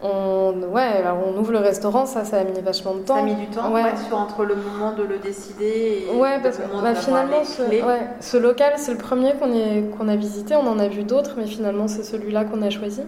[0.00, 3.16] on, ouais, alors on ouvre le restaurant, ça, ça a mis vachement de temps.
[3.16, 3.82] Ça a mis du temps, ouais.
[3.82, 7.62] ouais sur, entre le moment de le décider et ouais, parce que bah, finalement, ce,
[7.62, 10.54] ouais, ce, local, c'est le premier qu'on a visité.
[10.54, 13.02] On en a vu d'autres, mais finalement, c'est celui-là qu'on a choisi.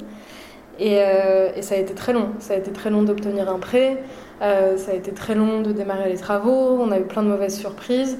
[0.80, 2.30] Et, euh, et, ça a été très long.
[2.40, 4.02] Ça a été très long d'obtenir un prêt.
[4.42, 6.78] Euh, ça a été très long de démarrer les travaux.
[6.80, 8.18] On a eu plein de mauvaises surprises.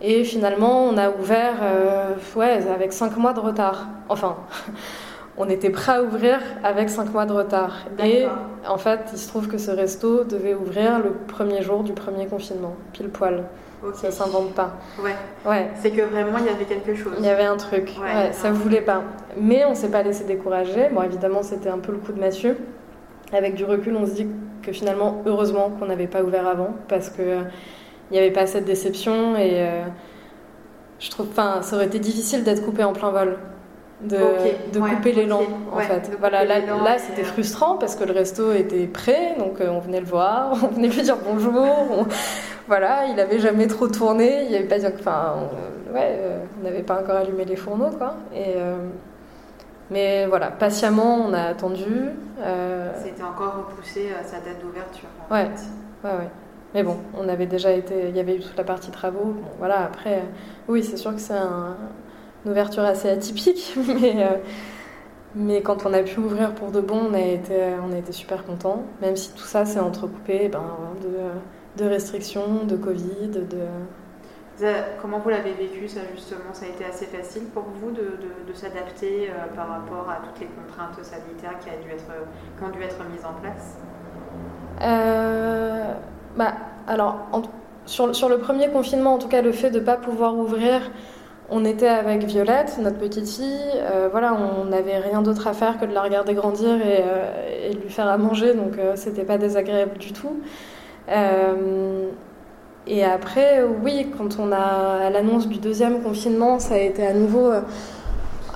[0.00, 3.86] Et finalement, on a ouvert euh, ouais, avec 5 mois de retard.
[4.08, 4.36] Enfin.
[5.38, 7.86] on était prêt à ouvrir avec 5 mois de retard.
[8.04, 8.26] Et
[8.68, 12.26] en fait, il se trouve que ce resto devait ouvrir le premier jour du premier
[12.26, 13.44] confinement, pile poil.
[13.80, 13.96] Okay.
[13.96, 14.72] Ça s'invente pas.
[15.00, 15.14] Ouais.
[15.48, 15.70] ouais.
[15.80, 17.12] C'est que vraiment, il y avait quelque chose.
[17.18, 17.94] Il y avait un truc.
[18.00, 19.02] Ouais, ouais ça voulait pas.
[19.40, 20.88] Mais on s'est pas laissé décourager.
[20.92, 22.56] Bon, évidemment, c'était un peu le coup de massue.
[23.32, 24.26] Avec du recul, on se dit
[24.62, 27.42] que finalement, heureusement qu'on n'avait pas ouvert avant, parce que il euh,
[28.10, 29.84] n'y avait pas cette déception et euh,
[30.98, 33.38] je trouve, enfin, ça aurait été difficile d'être coupé en plein vol
[34.00, 34.56] de, okay.
[34.72, 35.52] de ouais, couper l'élan okay.
[35.72, 36.10] en ouais, fait.
[36.20, 40.00] Voilà, là, là c'était frustrant parce que le resto était prêt, donc euh, on venait
[40.00, 41.66] le voir, on venait lui dire bonjour.
[41.90, 42.06] On...
[42.68, 45.94] voilà, il avait jamais trop tourné, il y avait pas enfin, on...
[45.94, 48.14] ouais, euh, on n'avait pas encore allumé les fourneaux quoi.
[48.32, 48.76] Et euh...
[49.90, 52.10] mais voilà, patiemment on a attendu.
[52.40, 55.08] Euh, C'était encore repoussé à sa date d'ouverture.
[55.30, 56.06] Ouais, fait.
[56.08, 56.30] ouais, ouais.
[56.74, 59.32] Mais bon, on avait déjà été, il y avait eu toute la partie travaux.
[59.32, 60.22] Bon, voilà, après,
[60.68, 61.76] oui, c'est sûr que c'est un
[62.48, 64.36] une ouverture assez atypique, mais, euh,
[65.34, 67.54] mais quand on a pu ouvrir pour de bon, on a été,
[67.86, 70.64] on a été super contents, même si tout ça s'est entrecoupé ben,
[71.02, 73.66] de, de, restrictions, de Covid, de...
[75.00, 76.52] Comment vous l'avez vécu ça justement?
[76.52, 80.16] Ça a été assez facile pour vous de, de, de s'adapter euh, par rapport à
[80.16, 82.10] toutes les contraintes sanitaires qui, a dû être,
[82.58, 83.76] qui ont dû être mises en place?
[84.82, 85.94] Euh,
[86.36, 86.54] bah,
[86.88, 87.42] Alors, en,
[87.86, 90.90] sur, sur le premier confinement, en tout cas, le fait de ne pas pouvoir ouvrir,
[91.50, 93.72] on était avec Violette, notre petite fille.
[93.76, 97.72] Euh, voilà, on n'avait rien d'autre à faire que de la regarder grandir et, euh,
[97.72, 100.36] lui faire à manger, donc euh, c'était pas désagréable du tout.
[102.90, 107.50] Et après, oui, quand on a l'annonce du deuxième confinement, ça a été à nouveau,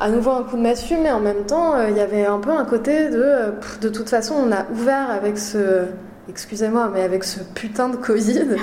[0.01, 2.51] à nouveau un coup de massue, mais en même temps, il y avait un peu
[2.51, 3.53] un côté de,
[3.83, 5.85] de toute façon, on a ouvert avec ce
[6.29, 8.57] excusez-moi, mais avec ce putain de Covid.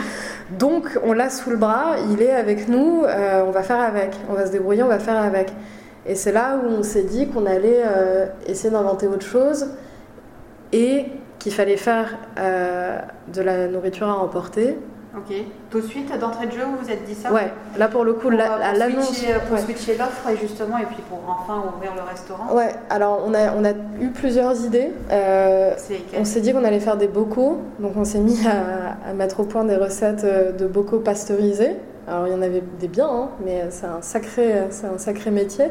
[0.58, 4.16] Donc, on l'a sous le bras, il est avec nous, euh, on va faire avec,
[4.30, 5.52] on va se débrouiller, on va faire avec.
[6.08, 9.68] Et c'est là où on s'est dit qu'on allait euh, essayer d'inventer autre chose
[10.72, 11.06] et
[11.38, 13.00] qu'il fallait faire euh,
[13.32, 14.78] de la nourriture à emporter
[15.18, 15.36] Ok.
[15.72, 18.14] Tout de suite, d'entrée de jeu, vous vous êtes dit ça Ouais, là pour le
[18.14, 19.26] coup, l'annonce.
[19.48, 23.34] Pour, switcher, l'offre et justement, et puis pour enfin ouvrir le restaurant Ouais, alors on
[23.34, 24.92] a, on a eu plusieurs idées.
[25.12, 25.74] Euh,
[26.16, 29.46] on s'est dit qu'on allait faire des bocaux, donc on s'est mis à, mettre au
[29.46, 31.76] point des recettes euh, de bocaux pasteurisés.
[32.08, 35.66] Alors il y en avait des biens, hein, mais c'est un, sacré, un sacré métier.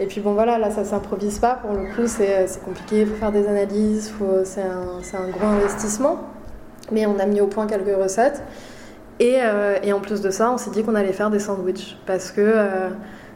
[0.00, 3.16] Et puis bon voilà, là ça s'improvise pas, pour le coup c'est compliqué, il faut
[3.16, 4.12] faire des analyses,
[4.44, 6.18] c'est un, un gros investissement.
[6.90, 8.42] Mais on a mis au point quelques recettes.
[9.18, 11.96] Et, euh, et en plus de ça, on s'est dit qu'on allait faire des sandwichs.
[12.06, 12.88] Parce que euh,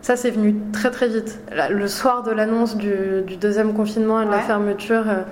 [0.02, 1.38] ça, c'est venu très très vite.
[1.70, 5.22] Le soir de l'annonce du, du, deuxième confinement et de la fermeture, euh,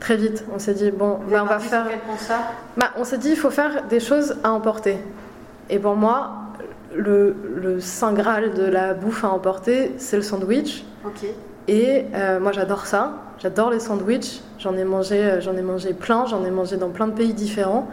[0.00, 1.86] très vite, on s'est dit, bon, ben, on va faire.
[2.76, 4.98] Bah, on s'est dit, il faut faire des choses à emporter.
[5.70, 6.32] Et pour moi,
[6.94, 10.84] le, le saint graal de la bouffe à emporter, c'est le sandwich.
[11.04, 11.26] Ok.
[11.68, 12.04] Et
[12.40, 13.24] moi, j'adore ça.
[13.38, 14.40] J'adore les sandwichs.
[14.58, 16.26] J'en ai mangé, euh, j'en ai mangé plein.
[16.26, 17.88] J'en ai mangé dans plein de pays différents.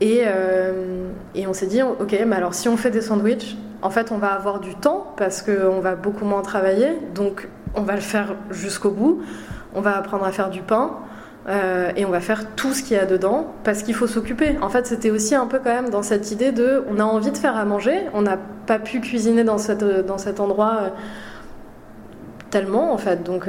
[0.00, 3.90] Et, euh, et on s'est dit, ok, mais alors si on fait des sandwichs, en
[3.90, 6.98] fait, on va avoir du temps parce qu'on va beaucoup moins travailler.
[7.14, 9.22] Donc, on va le faire jusqu'au bout.
[9.74, 10.92] On va apprendre à faire du pain.
[11.46, 14.56] Euh, et on va faire tout ce qu'il y a dedans parce qu'il faut s'occuper.
[14.62, 17.32] En fait, c'était aussi un peu quand même dans cette idée de on a envie
[17.32, 20.94] de faire à manger, on n'a pas pu cuisiner dans, cette, dans cet endroit
[22.54, 23.24] tellement en fait.
[23.24, 23.48] Donc,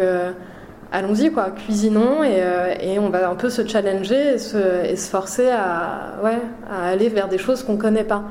[0.96, 6.16] allons-y, quoi, cuisinons euh, et, on va un peu se challenger et se, forcer à,
[6.24, 6.40] ouais,
[6.70, 8.24] à aller vers des choses qu'on connaît pas.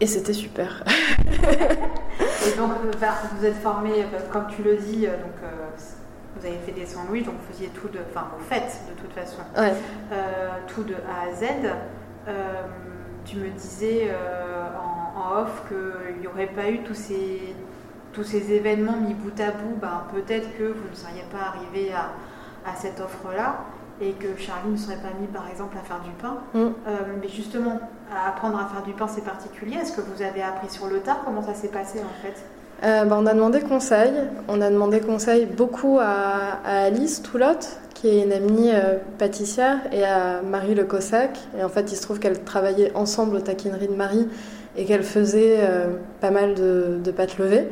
[0.00, 0.84] Et c'était super.
[1.28, 3.06] et donc, euh,
[3.38, 5.50] vous êtes formé, euh, comme tu le dis, donc,
[6.36, 7.98] vous avez fait des sandwichs, donc vous faisiez tout de.
[8.10, 9.42] Enfin, vous faites de toute façon.
[10.66, 11.44] tout de A à Z.
[13.24, 14.10] tu me disais
[14.76, 17.54] en, en, off qu'il n'y aurait pas eu tous ces
[18.14, 21.92] tous ces événements mis bout à bout, ben, peut-être que vous ne seriez pas arrivé
[21.92, 22.10] à,
[22.76, 23.56] cette offre-là
[24.00, 26.38] et que Charlie ne serait pas mis par exemple à faire du pain.
[26.54, 26.58] Mm.
[26.58, 26.72] Euh,
[27.20, 27.78] mais justement,
[28.26, 29.76] apprendre à faire du pain, c'est particulier.
[29.76, 32.42] Est-ce que vous avez appris sur le tard Comment ça s'est passé en fait?
[32.84, 34.12] Euh, ben, on a demandé conseil.
[34.48, 40.04] On a demandé conseil beaucoup à, Alice Toulotte, qui est une amie euh, pâtissière, et
[40.04, 41.38] à Marie Le Cossac.
[41.58, 44.28] Et en fait, il se trouve qu'elles travaillaient ensemble aux taquineries de Marie
[44.76, 45.60] et qu'elles faisaient
[46.20, 47.68] pas mal de, de pâtes levées.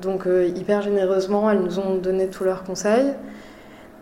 [0.00, 3.12] Donc euh, hyper généreusement, elles nous ont donné tous leurs conseils.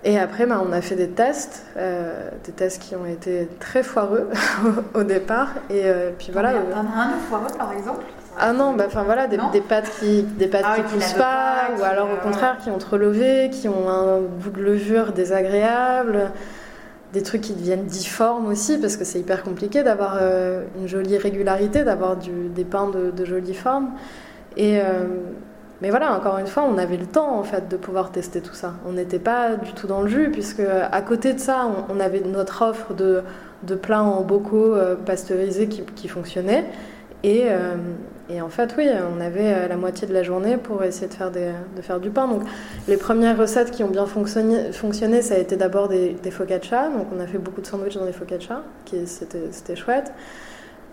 [0.03, 3.83] Et après, bah, on a fait des tests, euh, des tests qui ont été très
[3.83, 4.31] foireux
[4.95, 5.49] au départ.
[5.69, 6.51] Et euh, puis voilà.
[6.51, 8.05] Un foireux par exemple
[8.43, 12.09] ah non, bah, voilà, des, pâtes qui des pâtes ah qui poussent pas, ou alors
[12.11, 16.31] au contraire qui ont trop levé, qui ont un goût de levure désagréable,
[17.13, 20.19] des trucs qui deviennent difformes aussi, parce que c'est hyper compliqué d'avoir
[20.81, 23.91] une jolie régularité, d'avoir des pains de, de jolies formes.
[24.57, 24.81] Et,
[25.83, 28.55] mais voilà, encore une fois, on avait le temps en fait de pouvoir tester tout
[28.55, 28.75] ça.
[28.87, 32.21] On n'était pas du tout dans le jus, puisque à côté de ça, on, avait
[32.21, 33.23] notre offre de,
[33.63, 36.67] de plats en bocaux euh, pasteurisés qui, qui fonctionnait.
[37.23, 37.77] Et, euh,
[38.29, 41.15] et, en fait, oui, on avait euh, la moitié de la journée pour essayer de
[41.15, 42.29] faire, des, de faire du pain.
[42.29, 42.43] Donc,
[42.87, 46.91] les premières recettes qui ont bien fonctionné, fonctionné ça a été d'abord des, des focaccia.
[46.91, 50.13] Donc, on a fait beaucoup de sandwichs dans des focaccia, qui c'était chouette.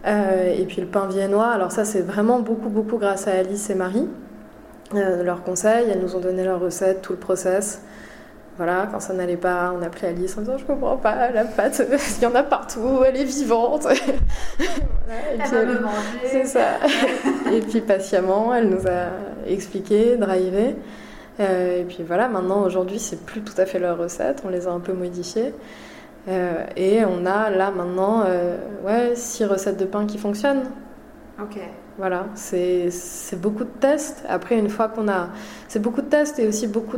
[0.06, 1.47] et puis le pain viennois.
[1.47, 4.08] Alors ça, c'est vraiment beaucoup, beaucoup grâce à Alice et Marie.
[4.95, 7.82] Euh, leurs conseils, elles nous ont donné leurs recettes, tout le process.
[8.56, 11.84] Voilà, quand ça n'allait pas, on appelait Alice en disant Je comprends pas, la pâte,
[12.17, 13.82] il y en a partout, elle est vivante.
[13.84, 15.97] voilà, et elle va me manger.
[16.26, 16.78] C'est ça.
[17.52, 19.10] et puis patiemment, elle nous a
[19.47, 20.76] expliqué, drivé.
[21.39, 24.67] Euh, et puis voilà, maintenant, aujourd'hui, c'est plus tout à fait leurs recettes, on les
[24.67, 25.54] a un peu modifiées.
[26.30, 28.26] Euh, et on a là maintenant
[28.84, 30.63] ouais, six recettes de pain qui fonctionnent.
[31.39, 31.60] Ok.
[31.97, 32.91] Voilà, c'est
[33.41, 34.23] beaucoup de tests.
[34.29, 35.29] Après, une fois qu'on a.
[35.67, 36.97] C'est beaucoup de tests et aussi beaucoup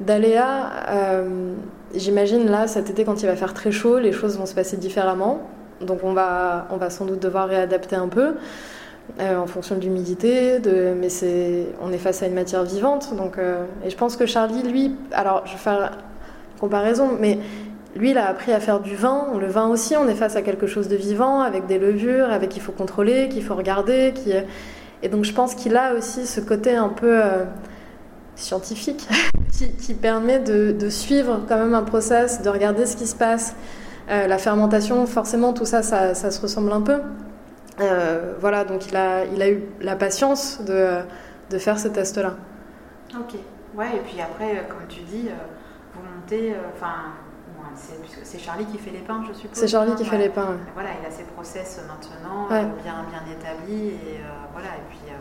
[0.00, 0.70] d'aléas.
[0.88, 1.54] Euh,
[1.94, 4.76] J'imagine là, cet été, quand il va faire très chaud, les choses vont se passer
[4.76, 5.40] différemment.
[5.80, 8.34] Donc, on va, on va sans doute devoir réadapter un peu.
[9.20, 10.60] Euh, en fonction de l'humidité,
[11.00, 13.16] mais c'est, on est face à une matière vivante.
[13.16, 15.96] Donc, euh, et je pense que Charlie, lui, alors je vais faire
[16.60, 17.38] comparaison, mais
[17.98, 19.26] lui, il a appris à faire du vin.
[19.38, 22.50] Le vin aussi, on est face à quelque chose de vivant, avec des levures, avec
[22.50, 24.14] qu'il faut contrôler, qu'il faut regarder.
[25.02, 27.44] Et donc, je pense qu'il a aussi ce côté un peu euh,
[28.36, 29.08] scientifique
[29.80, 33.56] qui, permet de, suivre quand même un process, de regarder ce qui se passe.
[34.10, 37.00] Euh, la fermentation, forcément, tout ça, ça, se ressemble un peu.
[37.80, 40.98] Euh, voilà, donc il a, eu la patience de,
[41.50, 42.36] de faire ce test-là.
[43.14, 43.34] Ok,
[43.76, 45.28] ouais, et puis après, comme tu dis,
[45.94, 47.12] vous montez, enfin
[48.28, 49.58] c'est Charlie qui fait les pains, je suppose.
[49.58, 50.58] C'est Charlie qui fait les pains.
[50.74, 54.68] Voilà, il a ses process maintenant euh, bien, bien établis et euh, voilà.
[54.68, 55.16] Et puis euh,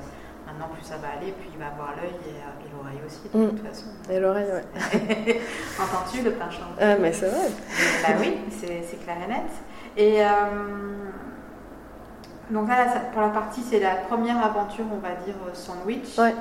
[0.45, 3.49] maintenant, plus ça va aller, plus il va avoir l'œil et, l'oreille aussi, de mm.
[3.49, 3.85] toute façon.
[4.09, 5.41] Et l'oreille, ouais.
[5.81, 7.47] Entends-tu le pain chanté Ah, mais c'est vrai.
[8.03, 9.51] bah oui, c'est clair et net.
[9.95, 10.21] Et
[12.51, 16.17] donc là, pour la partie, c'est la première aventure, on va dire, sandwich.
[16.17, 16.35] Ouais.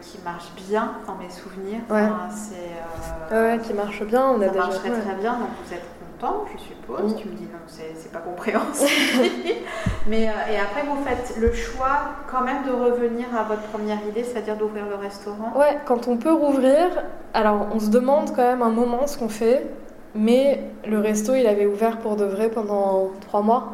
[0.00, 1.80] Qui marche bien dans mes souvenirs.
[1.90, 2.08] Ouais.
[2.30, 4.26] c'est, ouais, qui marche bien.
[4.28, 4.66] On a ça déjà...
[4.66, 5.96] marcherait très bien, donc vous êtes
[6.54, 7.12] je suppose.
[7.12, 7.16] Mm.
[7.16, 8.90] Tu me dis non, c'est pas compréhensible.
[10.06, 11.98] Mais, euh, et après, vous faites le choix
[12.30, 16.16] quand même de revenir à votre première idée, c'est-à-dire d'ouvrir le restaurant Ouais, quand on
[16.16, 19.66] peut rouvrir, alors on se demande quand même un moment ce qu'on fait,
[20.14, 23.72] mais le resto, il avait ouvert pour de vrai pendant trois mois.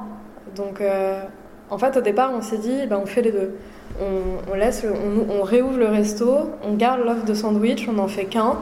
[0.57, 1.23] Donc, euh,
[1.71, 3.55] en fait, au départ, on s'est dit, ben, on fait les deux.
[4.01, 8.59] On, laisse, on, réouvre le resto, on garde l'offre de sandwich, on n'en fait qu'un,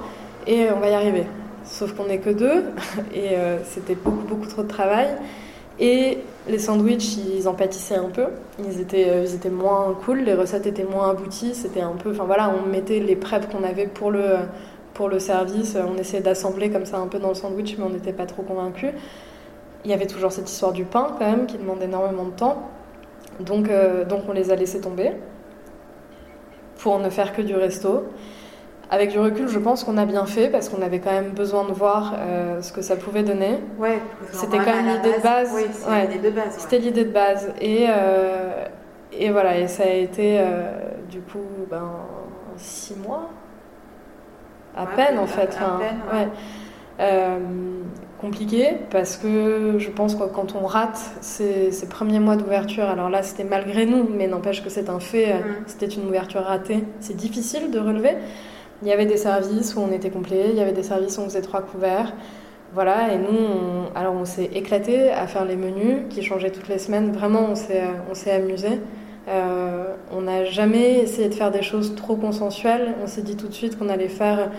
[0.47, 1.25] et on va y arriver.
[1.65, 2.65] Sauf qu'on n'est que deux
[3.15, 5.09] et euh, c'était beaucoup, beaucoup trop de travail.
[5.79, 8.27] Et les sandwichs, ils en pâtissaient un peu.
[8.59, 11.55] Ils étaient, euh, ils étaient moins cool, les recettes étaient moins abouties.
[11.55, 12.11] C'était un peu.
[12.11, 14.37] Enfin voilà, on mettait les preps qu'on avait pour le,
[14.95, 15.77] pour le service.
[15.77, 18.43] On essayait d'assembler comme ça un peu dans le sandwich, mais on n'était pas trop
[18.43, 18.91] convaincus.
[19.85, 22.69] Il y avait toujours cette histoire du pain quand même qui demande énormément de temps.
[23.45, 25.13] Donc, euh, donc on les a laissés tomber
[26.79, 28.05] pour ne faire que du resto.
[28.93, 31.65] Avec du recul, je pense qu'on a bien fait parce qu'on avait quand même besoin
[31.65, 33.61] de voir euh, ce que ça pouvait donner.
[33.79, 34.01] Ouais,
[34.33, 35.53] c'était quand même l'idée de base.
[35.55, 36.55] Oui, c'était l'idée de base.
[36.59, 37.53] C'était l'idée de base.
[37.61, 38.65] Et, euh,
[39.13, 40.41] et voilà, et ça a été
[41.09, 41.39] du coup
[41.71, 41.93] ben,
[42.57, 43.31] six mois.
[44.77, 45.57] À peine en fait.
[45.61, 46.31] À, peine.
[48.21, 53.09] Compliqué parce que je pense que quand on rate ces, ces premiers mois d'ouverture, alors
[53.09, 55.43] là c'était malgré nous, mais n'empêche que c'est un fait, mm.
[55.67, 58.17] c'était une ouverture ratée, c'est difficile de relever.
[58.83, 61.23] Il y avait des services où on était complet, il y avait des services où
[61.23, 62.15] on faisait trois couverts.
[62.73, 66.69] Voilà, et nous, on, alors on s'est éclaté à faire les menus qui changeaient toutes
[66.69, 67.11] les semaines.
[67.11, 68.81] Vraiment, on s'est, on s'est amusé.
[69.29, 72.95] Euh, on n'a jamais essayé de faire des choses trop consensuelles.
[73.03, 74.51] On s'est dit tout de suite qu'on allait faire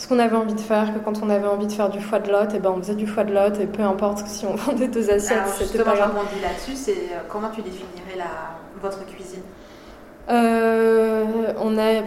[0.00, 2.20] ce qu'on avait envie de faire, que quand on avait envie de faire du foie
[2.20, 4.54] de lot, et ben on faisait du foie de lot, et peu importe si on
[4.54, 6.14] vendait deux assiettes, c'était pas grave.
[6.40, 8.24] là-dessus, c'est euh, comment tu définirais la,
[8.80, 9.42] votre cuisine?
[10.30, 12.02] Euh, on a,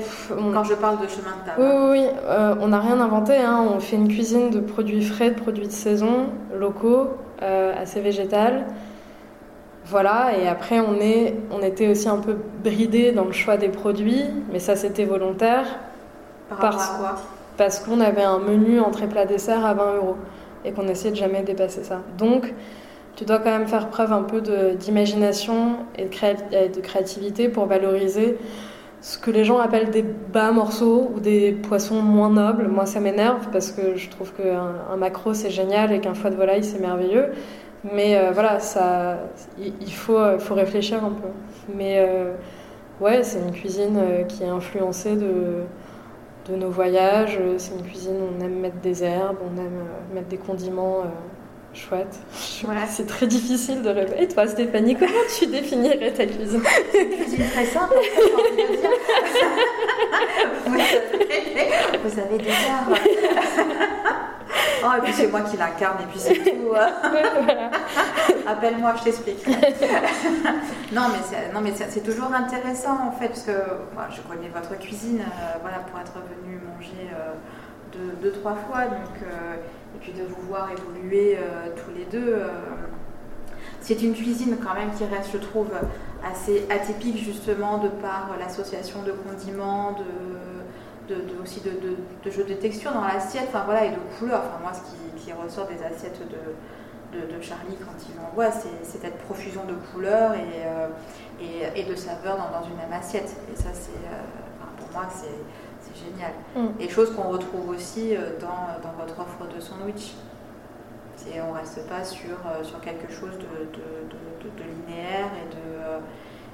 [0.54, 1.60] Quand je parle de chemin de table.
[1.60, 3.36] Oui, oui, euh, on n'a rien inventé.
[3.38, 3.64] Hein.
[3.76, 7.10] On fait une cuisine de produits frais, de produits de saison, locaux,
[7.44, 8.66] euh, assez végétal.
[9.86, 13.70] Voilà, et après on, est, on était aussi un peu bridé dans le choix des
[13.70, 15.66] produits, mais ça c'était volontaire.
[16.50, 17.16] Par parce, à quoi?
[17.58, 20.16] Parce qu'on avait un menu entrée plat dessert à 20 euros
[20.66, 22.02] et qu'on essayait de jamais dépasser ça.
[22.18, 22.54] Donc
[23.16, 24.42] tu dois quand même faire preuve un peu
[24.76, 28.38] d'imagination et de, créativité pour valoriser
[29.02, 32.70] ce que les gens appellent des bas morceaux ou des poissons moins nobles.
[32.70, 36.30] Moi, ça m'énerve parce que je trouve qu'un un macro c'est génial et qu'un foie
[36.30, 37.32] de volaille c'est merveilleux.
[37.94, 39.18] Mais euh, voilà, ça,
[39.60, 41.28] il faut, faut réfléchir un peu.
[41.76, 42.34] Mais euh,
[43.02, 45.64] ouais, c'est une cuisine euh, qui est influencée de,
[46.50, 47.40] de nos voyages.
[47.58, 51.04] C'est une cuisine où on aime mettre des herbes, on aime mettre des condiments
[51.74, 52.20] Chouette.
[52.90, 54.24] C'est très difficile de rêver.
[54.24, 56.62] Et toi, Stéphanie, comment tu définirais ta cuisine?
[56.92, 57.96] C'est une cuisine très simple,
[60.66, 61.72] vous, savez,
[62.04, 62.84] vous avez déjà.
[64.84, 66.74] oh, et puis c'est moi qui l'incarne, et puis c'est tout.
[68.48, 69.48] Appelle-moi, je t'explique.
[70.94, 71.04] non,
[71.62, 73.52] mais c'est toujours intéressant en fait, parce que
[73.94, 77.34] moi, je connais votre cuisine, euh, voilà, pour être venu manger euh,
[77.92, 79.22] deux, deux, trois fois, donc.
[79.24, 79.56] Euh,
[79.96, 81.38] et puis de vous voir évoluer
[81.76, 82.42] tous les deux.
[83.80, 85.70] C'est une cuisine quand même qui reste, je trouve,
[86.26, 89.94] assez atypique justement de par l'association de condiments,
[91.08, 94.42] de, aussi de, de, jeux de texture dans l'assiette, enfin voilà, et de couleurs.
[94.46, 99.66] Enfin moi, ce qui, ressort des assiettes de, Charlie quand il m'envoie, c'est cette profusion
[99.66, 100.88] de couleurs et, euh,
[101.76, 103.36] et, de saveurs dans, une même assiette.
[103.52, 103.92] Et ça, c'est,
[104.78, 105.28] pour moi, c'est
[105.96, 106.34] génial.
[106.56, 106.82] Mm.
[106.82, 110.14] Et chose qu'on retrouve aussi euh, dans, dans, votre offre de sandwich.
[111.48, 115.63] On reste pas sur, euh, sur quelque chose de, linéaire et, de, euh,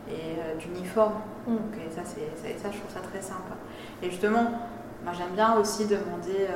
[0.10, 1.14] et d'uniforme.
[1.48, 1.56] Mm.
[1.88, 3.56] et ça, c'est, ça, je trouve ça très sympa.
[4.02, 4.52] Et justement,
[5.04, 6.48] moi j'aime bien aussi demander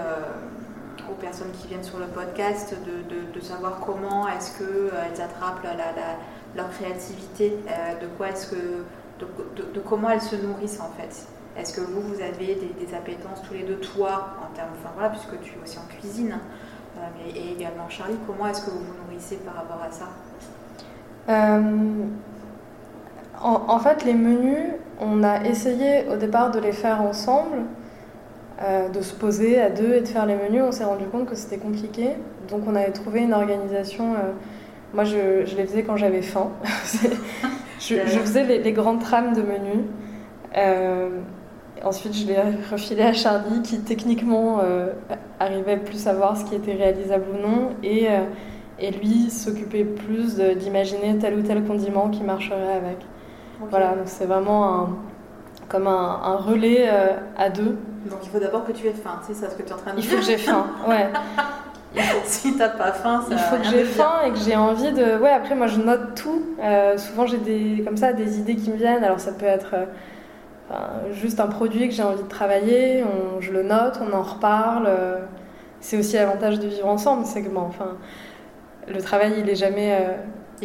[1.09, 5.75] aux personnes qui viennent sur le podcast de, de savoir comment est-ce qu'elles attrapent la,
[5.75, 6.17] la,
[6.55, 7.57] leur créativité,
[8.01, 8.83] de quoi est-ce que
[9.19, 11.27] de, comment elles se nourrissent en fait.
[11.57, 15.09] Est-ce que vous, vous avez des, appétences tous les deux, toi, en termes, enfin voilà,
[15.09, 16.39] puisque tu es aussi en cuisine,
[16.97, 17.01] euh,
[17.35, 20.07] et également Charlie, comment est-ce que vous vous nourrissez par rapport à ça?
[21.29, 22.05] Euh,
[23.43, 27.57] en, fait, les menus, on a essayé au départ de les faire ensemble,
[28.61, 30.63] euh, de se poser à deux et de faire les menus.
[30.65, 32.11] On s'est rendu compte que c'était compliqué,
[32.49, 34.15] donc on avait trouvé une organisation.
[34.93, 36.51] moi, je, je, les faisais quand j'avais faim.
[37.79, 39.85] je, je, faisais les, les, grandes trames de menus.
[41.83, 42.37] Ensuite, je l'ai
[42.71, 44.93] refilé à Charlie, qui techniquement euh,
[45.39, 47.69] arrivait plus à voir ce qui était réalisable ou non.
[47.83, 48.21] Et, euh,
[48.79, 52.99] et lui s'occupait plus d'imaginer tel ou tel condiment qui marcherait avec.
[53.69, 54.89] Voilà, donc c'est vraiment un,
[55.69, 57.77] comme un, relais euh, à deux.
[58.09, 59.77] Donc il faut d'abord que tu aies faim, c'est ça ce que tu es en
[59.77, 61.09] train de dire Il faut que j'ai faim, ouais.
[62.25, 65.19] si t'as pas faim, ça Il faut que j'ai faim et que j'ai envie de.
[65.19, 66.43] Ouais, après moi je note tout.
[66.61, 69.03] Euh, souvent j'ai des comme ça des idées qui me viennent.
[69.03, 69.75] Alors ça peut être
[70.71, 70.75] euh,
[71.13, 73.03] juste un produit que j'ai envie de travailler.
[73.39, 74.89] je le note, on en reparle.
[75.79, 77.97] c'est aussi l'avantage de vivre ensemble, c'est que bon, enfin
[78.87, 79.97] le travail il est jamais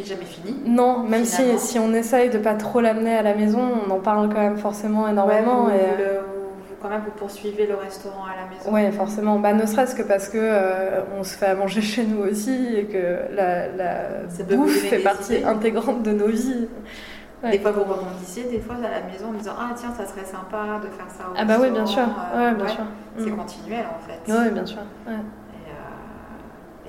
[0.07, 0.57] jamais fini.
[0.67, 4.01] Non, même si, si on essaye de pas trop l'amener à la maison, on en
[4.01, 5.65] parle quand même forcément énormément.
[5.65, 6.21] vous, et, euh,
[6.81, 8.71] quand même, vous poursuivez le restaurant à la maison.
[8.73, 9.39] Oui, forcément.
[9.39, 12.77] Bah, ne serait-ce que parce que euh, on se fait à manger chez nous aussi
[12.77, 16.69] et que la, la bouffe fait partie intégrante de nos vies.
[17.43, 20.25] Des fois, vous rebondissez, des fois à la maison en disant Ah, tiens, ça serait
[20.25, 22.03] sympa de faire ça au Ah, bah oui, bien sûr.
[22.03, 22.85] Euh, ouais, bien sûr.
[23.17, 23.37] C'est mm.
[23.37, 24.33] continuel en fait.
[24.33, 24.79] Oui, bien sûr.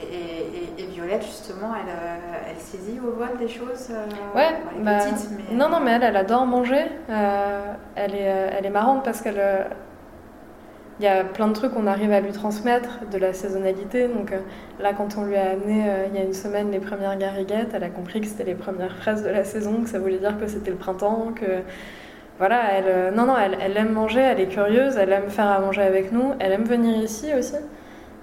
[0.02, 4.50] Et, Violette, justement, elle, euh, elle saisit au vol des choses euh, Ouais,
[4.82, 5.00] bah,
[5.32, 5.56] mais...
[5.56, 6.86] non, non, mais elle, elle adore manger.
[7.10, 9.42] Euh, elle, est, elle est marrante parce qu'elle.
[11.00, 14.08] il y a plein de trucs qu'on arrive à lui transmettre, de la saisonnalité.
[14.08, 14.34] Donc
[14.80, 17.84] là, quand on lui a amené il y a une semaine les premières gariguettes, elle
[17.84, 20.48] a compris que c'était les premières fraises de la saison, que ça voulait dire que
[20.48, 21.62] c'était le printemps, que
[22.38, 25.60] voilà, elle, non, non, elle, elle, aime manger, elle est curieuse, elle aime faire à
[25.60, 27.56] manger avec nous, elle aime venir ici aussi.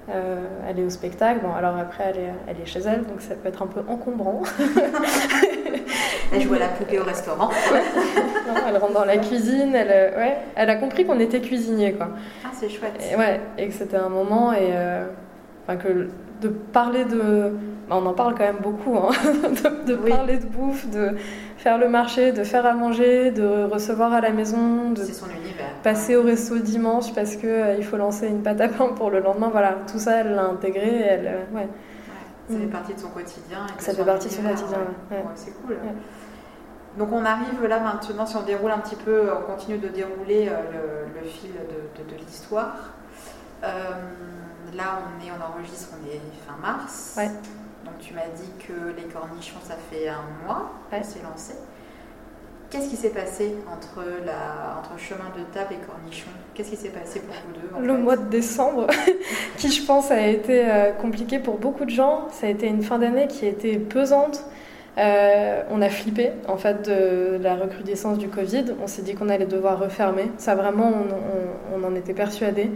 [0.09, 1.41] Euh, elle est au spectacle.
[1.43, 3.81] Bon, alors après, elle est, elle est, chez elle, donc ça peut être un peu
[3.89, 4.43] encombrant.
[6.33, 7.51] elle joue à la poupée au restaurant.
[8.69, 9.75] elle rentre dans la cuisine.
[9.75, 12.11] Elle, euh, ouais, elle a compris qu'on était cuisinier, quoi.
[12.45, 13.03] Ah, c'est chouette.
[13.11, 15.07] Et, ouais, et que c'était un moment et euh,
[15.75, 16.09] que
[16.41, 17.53] de parler de,
[17.89, 19.11] bah, on en parle quand même beaucoup, hein,
[19.87, 21.17] de, parler de bouffe, de
[21.67, 25.03] faire le marché, de faire à manger, de recevoir à la maison, de
[25.83, 29.11] passer au resto dimanche parce que euh, il faut lancer une pâte à pain pour
[29.11, 29.49] le lendemain.
[29.51, 31.01] Voilà, tout ça, elle l'a intégré.
[31.01, 31.69] Elle, euh, ouais.
[32.49, 32.71] Ça fait mm.
[32.71, 33.67] partie de son quotidien.
[33.79, 34.79] ça fait partie de son quotidien.
[35.35, 35.77] c'est cool.
[36.99, 40.49] Donc on arrive là maintenant, si on déroule un petit peu, on continue de dérouler
[40.49, 42.95] euh, le, fil de, de, l'histoire.
[43.61, 47.19] là, on est, on enregistre, on est fin mars.
[47.87, 51.55] Donc tu m'as dit que les cornichons, ça fait un mois que c'est lancé.
[52.69, 56.31] Qu'est-ce qui s'est passé entre, la, entre chemin de table et cornichons?
[56.53, 58.89] Qu'est-ce qui s'est passé pour vous deux Le mois de décembre,
[59.57, 62.27] qui je pense a été euh, compliqué pour beaucoup de gens.
[62.33, 64.45] Ça a été une fin d'année qui a été pesante.
[64.99, 68.65] Euh, on a flippé en fait de la recrudescence du Covid.
[68.83, 70.33] On s'est dit qu'on allait devoir refermer.
[70.37, 70.93] Ça vraiment,
[71.73, 72.71] on, on en était persuadés.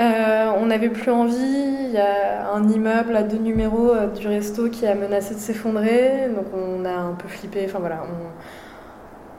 [0.00, 1.34] Euh, on n'avait plus envie.
[1.36, 5.40] Il y a un immeuble à deux numéros euh, du resto qui a menacé de
[5.40, 6.28] s'effondrer.
[6.34, 7.64] Donc on a un peu flippé.
[7.66, 8.02] Enfin voilà.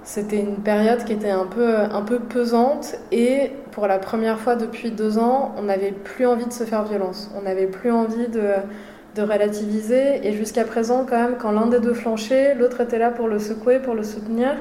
[0.04, 2.96] C'était une période qui était un peu, un peu pesante.
[3.12, 6.84] Et pour la première fois depuis deux ans, on n'avait plus envie de se faire
[6.84, 7.32] violence.
[7.38, 10.28] On n'avait plus envie de, relativiser.
[10.28, 13.40] Et jusqu'à présent, quand même, quand l'un des deux flanchait, l'autre était là pour le
[13.40, 14.56] secouer, pour le soutenir.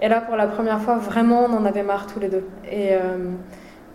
[0.00, 2.44] Et là, pour la première fois, vraiment, on en avait marre tous les deux.
[2.72, 3.16] Euh,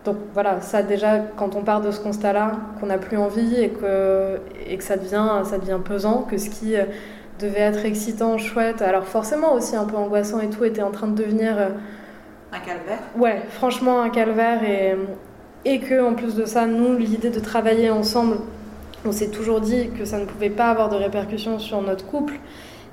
[0.04, 3.70] donc voilà, ça déjà, quand on part de ce constat-là, qu'on n'a plus envie et
[3.70, 6.86] que, et que ça, devient, ça devient pesant, que ce qui euh,
[7.40, 11.08] devait être excitant, chouette, alors forcément aussi un peu angoissant et tout, était en train
[11.08, 11.58] de devenir...
[11.58, 11.70] Euh,
[12.52, 14.96] un calvaire Ouais, franchement un calvaire et,
[15.66, 18.38] et que en plus de ça, nous, l'idée de travailler ensemble,
[19.06, 22.40] on s'est toujours dit que ça ne pouvait pas avoir de répercussions sur notre couple.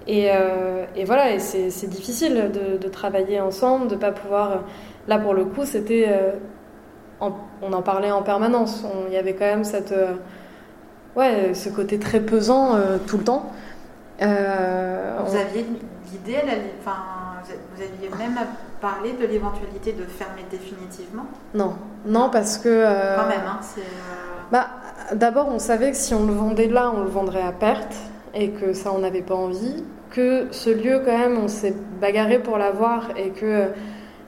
[0.07, 4.63] Et, euh, et voilà, et c'est difficile de, de, travailler ensemble, de ne pas pouvoir...
[5.07, 6.07] Là, pour le coup, c'était
[7.21, 8.85] on en parlait en permanence.
[9.09, 10.15] Il y avait quand même cette, euh,
[11.17, 13.53] ouais, ce côté très pesant euh, tout le temps.
[14.23, 15.67] Euh, vous aviez
[16.13, 16.39] l'idée,
[16.81, 16.97] enfin,
[17.45, 18.39] vous aviez même
[18.81, 21.27] parlé de l'éventualité de fermer définitivement?
[21.55, 21.75] Non,
[22.07, 22.85] non, parce que.
[23.17, 23.61] quand même, hein,
[24.51, 24.69] Bah,
[25.15, 27.95] D'abord, on savait que si on le vendait là, on le vendrait à perte
[28.35, 29.85] et que ça, on n'avait pas envie.
[30.11, 33.69] Que ce lieu, quand même, on s'est bagarré pour l'avoir et que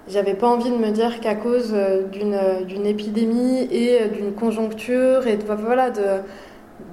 [0.09, 4.33] j'avais pas envie de me dire qu'à cause euh, euh, d'une épidémie et euh, d'une
[4.33, 6.03] conjoncture et de, voilà, de,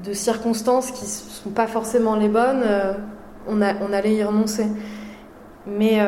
[0.05, 2.63] de, circonstances qui sont pas forcément les bonnes,
[3.47, 4.65] on, a, on allait y renoncer.
[5.65, 5.99] Mais,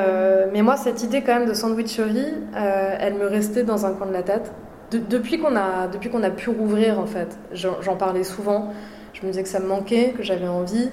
[0.54, 4.14] mais moi, cette idée quand même de sandwicherie, elle me restait dans un coin de
[4.14, 4.54] la tête.
[4.92, 8.72] depuis qu'on a, depuis qu'on a pu rouvrir, en fait, j'en parlais souvent.
[9.14, 10.90] Je me disais que ça me manquait, que j'avais envie.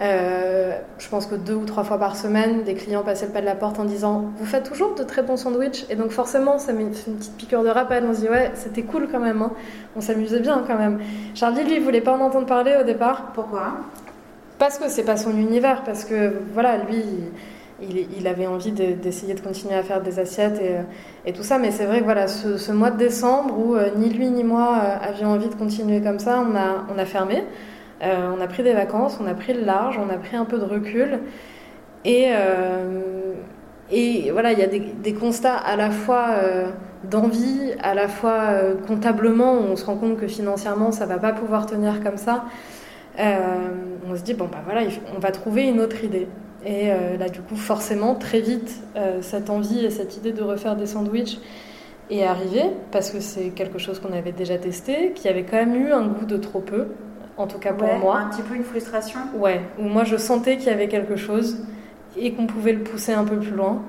[0.00, 3.42] Euh, je pense que deux ou trois fois par semaine, des clients passaient le pas
[3.42, 6.58] de la porte en disant Vous faites toujours de très bons sandwichs Et donc, forcément,
[6.58, 8.04] ça met une petite piqûre de rappel.
[8.08, 9.42] On se dit Ouais, c'était cool quand même.
[9.42, 9.52] Hein.
[9.96, 11.00] On s'amusait bien quand même.
[11.34, 13.32] Charlie, lui, il voulait pas en entendre parler au départ.
[13.34, 13.74] Pourquoi?
[14.58, 15.82] Parce que c'est pas son univers.
[15.84, 17.02] Parce que, voilà, lui.
[17.82, 20.60] Il, avait envie d'essayer de, continuer à faire des assiettes
[21.24, 21.58] et, tout ça.
[21.58, 24.82] Mais c'est vrai que voilà, ce, mois de décembre où euh, ni lui ni moi
[24.84, 27.42] euh, avions envie de continuer comme ça, on a, on a fermé.
[28.02, 30.58] On a pris des vacances, on a pris le large, on a pris un peu
[30.58, 31.20] de recul.
[32.04, 32.28] Et,
[33.90, 36.28] et voilà, il y a des, constats à la fois
[37.04, 38.54] d'envie, à la fois
[38.86, 42.44] comptablement, on se rend compte que financièrement, ça va pas pouvoir tenir comme ça.
[43.18, 44.82] on se dit, bon, bah voilà,
[45.14, 46.26] on va trouver une autre idée.
[46.64, 50.42] Et euh, là, du coup, forcément, très vite, euh, cette envie et cette idée de
[50.42, 51.38] refaire des sandwichs
[52.10, 55.74] est arrivée, parce que c'est quelque chose qu'on avait déjà testé, qui avait quand même
[55.74, 56.88] eu un goût de trop peu,
[57.40, 58.18] en tout cas pour moi.
[58.18, 61.64] Un petit peu une frustration Ouais, où moi je sentais qu'il y avait quelque chose,
[62.16, 63.82] et qu'on pouvait le pousser un peu plus loin,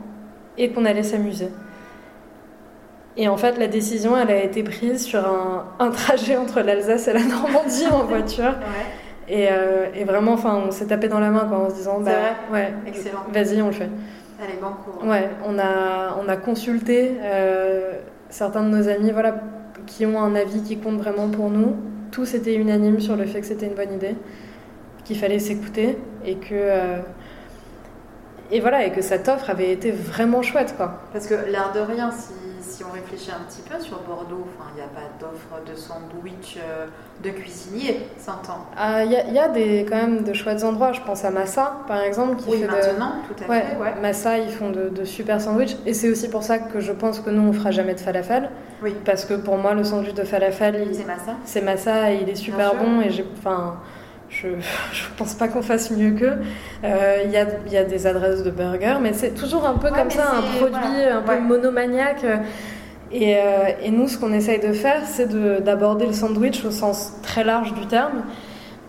[0.57, 1.49] et qu'on allait s'amuser.
[3.17, 7.07] Et en fait, la décision, elle a été prise sur un, un trajet entre l'Alsace
[7.09, 8.45] et la Normandie en voiture.
[8.45, 8.85] ouais.
[9.31, 12.11] Euh, et, vraiment, enfin, on s'est tapé dans la main quoi, en se disant, bah,
[12.51, 13.23] ouais, excellent.
[13.31, 13.89] Vas-y, on le fait.
[14.43, 15.05] Allez, banco.
[15.05, 17.93] Ouais, on a, on a consulté euh,
[18.29, 19.35] certains de nos amis, voilà,
[19.85, 21.75] qui ont un avis qui compte vraiment pour nous.
[22.12, 24.16] Tous étaient unanimes sur le fait que c'était une bonne idée,
[25.05, 26.49] qu'il fallait s'écouter et que.
[26.51, 26.97] Euh,
[28.53, 30.99] et voilà, et que cette offre avait été vraiment chouette, quoi.
[31.14, 32.34] Parce que l'air de rien, si
[32.82, 36.57] si on réfléchit un petit peu sur Bordeaux, il n'y a pas d'offre de sandwich
[36.57, 36.88] euh,
[37.23, 38.65] de cuisinier, s'entend.
[38.75, 40.91] Ah, il y, a des, quand même de chouettes endroits.
[40.91, 42.38] Je pense à Massa, par exemple.
[42.38, 43.77] Qui oui, maintenant, tout à fait.
[43.77, 43.93] Ouais.
[44.01, 45.77] Massa, ils font de, super sandwichs.
[45.86, 48.49] Et c'est aussi pour ça que je pense que nous, on fera jamais de falafel.
[48.82, 48.95] Oui.
[49.05, 51.36] Parce que pour moi, le sandwich de falafel, c'est Massa.
[51.45, 53.01] C'est Massa et il est super bon.
[53.01, 53.77] Et j'ai, enfin,
[54.32, 56.38] je ne pense pas qu'on fasse mieux qu'eux.
[56.84, 59.89] Euh, il y, a, y, a, des adresses de burgers, mais c'est toujours un peu
[59.89, 62.25] comme ça, un produit un peu monomaniaque.
[63.14, 65.28] Et, euh, et, nous, ce qu'on essaye de faire, c'est
[65.64, 68.24] d'aborder le sandwich au sens très large du terme.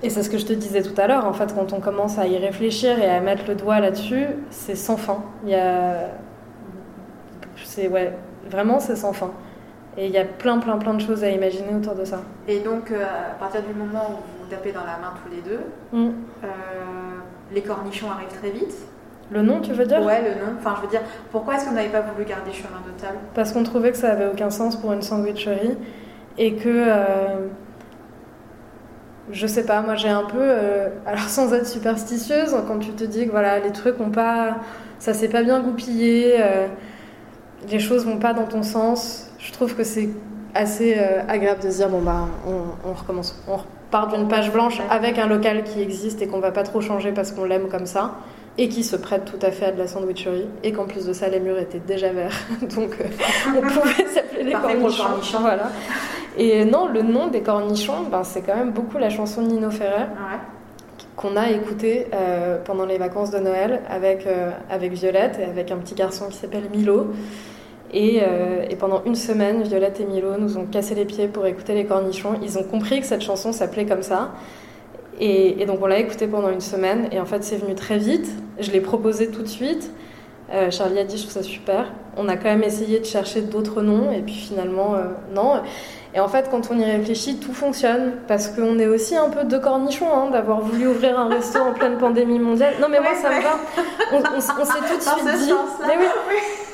[0.03, 2.18] Et c'est ce que je te disais tout à l'heure, en fait, quand on commence
[2.18, 5.23] à y réfléchir et à mettre le doigt là-dessus, c'est sans fin.
[5.45, 6.09] Il y a...
[7.64, 8.12] C'est, ouais,
[8.51, 9.31] vraiment, c'est sans fin.
[9.97, 12.23] Et il y a plein, plein, plein de choses à imaginer autour de ça.
[12.49, 15.43] Et donc, euh, à partir du moment où vous tapez dans la main tous les
[15.43, 15.61] deux,
[15.93, 16.14] mm.
[16.45, 16.49] euh,
[17.53, 18.75] les cornichons arrivent très vite.
[19.33, 20.53] Le nom, tu veux dire Ouais, le nom.
[20.59, 23.53] Enfin, je veux dire, pourquoi est-ce qu'on n'avait pas voulu garder chemin de table Parce
[23.53, 25.76] qu'on trouvait que ça avait aucun sens pour une sandwicherie
[26.39, 26.68] et que.
[26.68, 27.49] Euh,
[29.30, 30.51] je sais pas, moi j'ai un peu.
[31.07, 34.57] alors, sans être superstitieuse, quand tu te dis que voilà, les trucs ont pas.
[34.99, 36.37] Ça s'est pas bien goupillé,
[37.68, 40.09] les choses vont pas dans ton sens je trouve que c'est
[40.55, 44.80] assez euh, agréable de se dire bon bah on, recommence, on repart d'une page blanche
[44.91, 47.87] avec un local qui existe et qu'on va pas trop changer parce qu'on l'aime comme
[47.87, 48.16] ça
[48.59, 51.12] et qui se prête tout à fait à de la sandwicherie et qu'en plus de
[51.12, 52.38] ça les murs étaient déjà verts.
[52.76, 53.05] Donc euh,
[53.57, 55.70] on pouvait s'appeler les cornichons, voilà.
[56.36, 59.70] Et non le nom des cornichons ben, c'est quand même beaucoup la chanson de Nino
[59.70, 60.07] Ferrer
[61.16, 64.26] qu'on a écouté euh, pendant les vacances de Noël avec,
[64.70, 67.09] avec Violette et avec un petit garçon qui s'appelle Milo.
[67.94, 71.74] Euh, et, pendant une semaine, Violette et Milo nous ont cassé les pieds pour écouter
[71.74, 72.34] les cornichons.
[72.42, 74.32] Ils ont compris que cette chanson s'appelait comme ça.
[75.25, 77.09] Et, donc on l'a écoutée pendant une semaine.
[77.12, 78.29] Et en fait, c'est venu très vite.
[78.59, 79.93] Je l'ai proposé tout de suite.
[80.53, 81.93] Euh, Charlie a dit, je trouve ça super.
[82.16, 84.11] On a quand même essayé de chercher d'autres noms.
[84.11, 85.61] Et puis finalement, euh, non.
[86.12, 88.14] Et en fait, quand on y réfléchit, tout fonctionne.
[88.27, 91.73] Parce qu'on est aussi un peu de cornichons hein, d'avoir voulu ouvrir un resto en
[91.73, 92.75] pleine pandémie mondiale.
[92.81, 93.61] Non, mais moi, ça me va.
[94.12, 95.53] On, s'est tout de suite dit.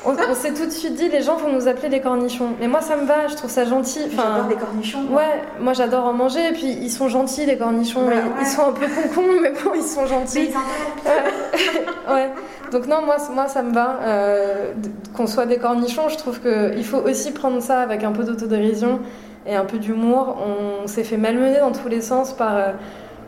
[0.05, 2.49] On, s'est tout de suite dit, les gens vont nous appeler les cornichons.
[2.59, 3.99] Mais moi, ça me va, je trouve ça gentil.
[4.05, 5.03] Enfin, j'adore les cornichons.
[5.11, 6.47] Ouais, moi, j'adore en manger.
[6.49, 8.09] Et puis, ils sont gentils, les cornichons.
[8.39, 10.51] ils, sont un peu concons, mais bon, ils sont gentils.
[12.09, 12.29] ouais.
[12.71, 13.99] Donc, non, moi, moi ça me va.
[14.03, 14.73] Euh,
[15.15, 18.99] qu'on soit des cornichons, je trouve qu'il faut aussi prendre ça avec un peu d'autodérision
[19.45, 20.37] et un peu d'humour.
[20.83, 22.71] On s'est fait malmener dans tous les sens par, euh,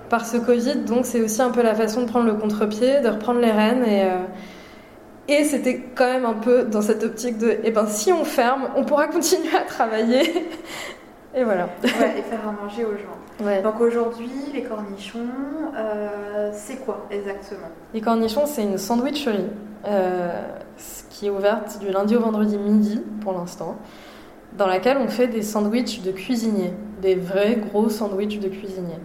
[0.09, 3.09] par ce Covid, donc c'est aussi un peu la façon de prendre le contre-pied, de
[3.09, 4.03] reprendre les rênes et.
[4.03, 4.17] Euh,
[5.27, 8.69] et c'était quand même un peu dans cette optique de, eh ben, si on ferme,
[8.75, 10.21] on pourra continuer à travailler.
[11.35, 11.69] et voilà.
[11.83, 13.61] et faire à manger aux gens.
[13.63, 15.19] Donc aujourd'hui, les cornichons,
[15.75, 17.69] euh, c'est quoi exactement?
[17.93, 19.47] Les cornichons, c'est une sandwicherie
[21.09, 23.77] qui est ouverte du lundi au vendredi midi pour l'instant
[24.57, 28.99] dans laquelle on fait des sandwichs de cuisiniers, des vrais gros sandwichs de cuisiniers.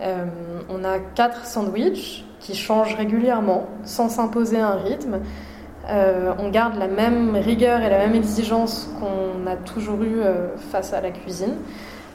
[0.00, 0.26] Euh,
[0.68, 5.20] on a quatre sandwichs qui changent régulièrement sans s'imposer un rythme.
[5.88, 10.56] Euh, on garde la même rigueur et la même exigence qu'on a toujours eu euh,
[10.70, 11.54] face à la cuisine.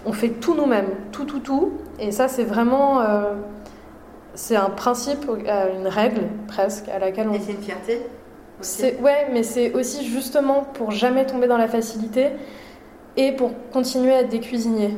[0.06, 1.74] On fait tout nous-mêmes, tout, tout, tout.
[2.00, 3.02] Et ça, c'est vraiment.
[4.34, 5.26] c'est un principe,
[5.80, 7.34] une règle presque à laquelle on.
[7.34, 8.02] Et c'est une fierté
[9.02, 12.32] Ouais, mais c'est aussi justement pour jamais tomber dans la facilité
[13.18, 14.96] et pour continuer à être des cuisiniers.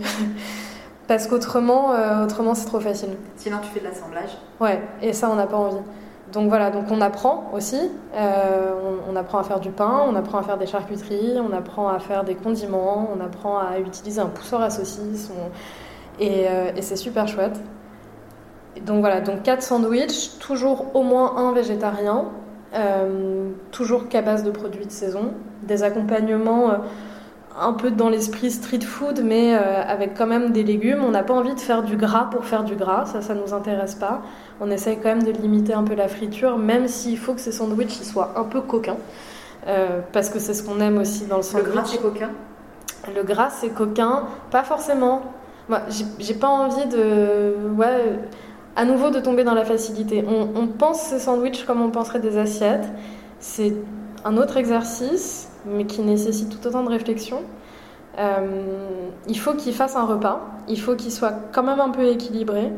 [1.08, 3.10] Parce qu'autrement, euh, autrement c'est trop facile.
[3.36, 4.32] Sinon, tu fais de l'assemblage.
[4.60, 5.82] Ouais, et ça, on n'a pas envie.
[6.32, 7.80] Donc voilà, donc on apprend aussi.
[8.16, 8.74] Euh,
[9.10, 12.00] on, apprend à faire du pain, on apprend à faire des charcuteries, on apprend à
[12.00, 15.32] faire des condiments, on apprend à utiliser un pousseur à saucisses.
[16.20, 17.60] Et, euh, et c'est super chouette.
[18.86, 22.26] Donc voilà, donc 4 sandwichs, toujours au moins un végétarien,
[22.74, 25.32] euh, toujours qu'à base de produits de saison,
[25.64, 26.72] des accompagnements
[27.58, 31.04] un peu dans l'esprit street food, mais avec quand même des légumes.
[31.06, 33.54] On n'a pas envie de faire du gras pour faire du gras, ça, ça nous
[33.54, 34.22] intéresse pas.
[34.62, 37.52] On essaye quand même de limiter un peu la friture, même s'il faut que ces
[37.52, 38.98] sandwichs ils soient un peu coquins,
[40.14, 41.68] parce que c'est ce qu'on aime aussi dans le sandwich.
[41.68, 42.30] Le gras c'est coquin?
[43.14, 45.24] Le gras c'est coquin, pas forcément.
[45.68, 45.82] Moi,
[46.20, 47.56] j'ai pas envie de.
[47.76, 48.20] Ouais
[48.76, 50.24] à nouveau de tomber dans la facilité.
[50.28, 52.88] On, pense ces sandwichs comme on penserait des assiettes.
[53.40, 53.74] C'est
[54.26, 57.42] un autre exercice, mais qui nécessite tout autant de réflexion.
[58.18, 62.06] Euh, il faut qu'il fasse un repas, il faut qu'il soit quand même un peu
[62.06, 62.72] équilibré,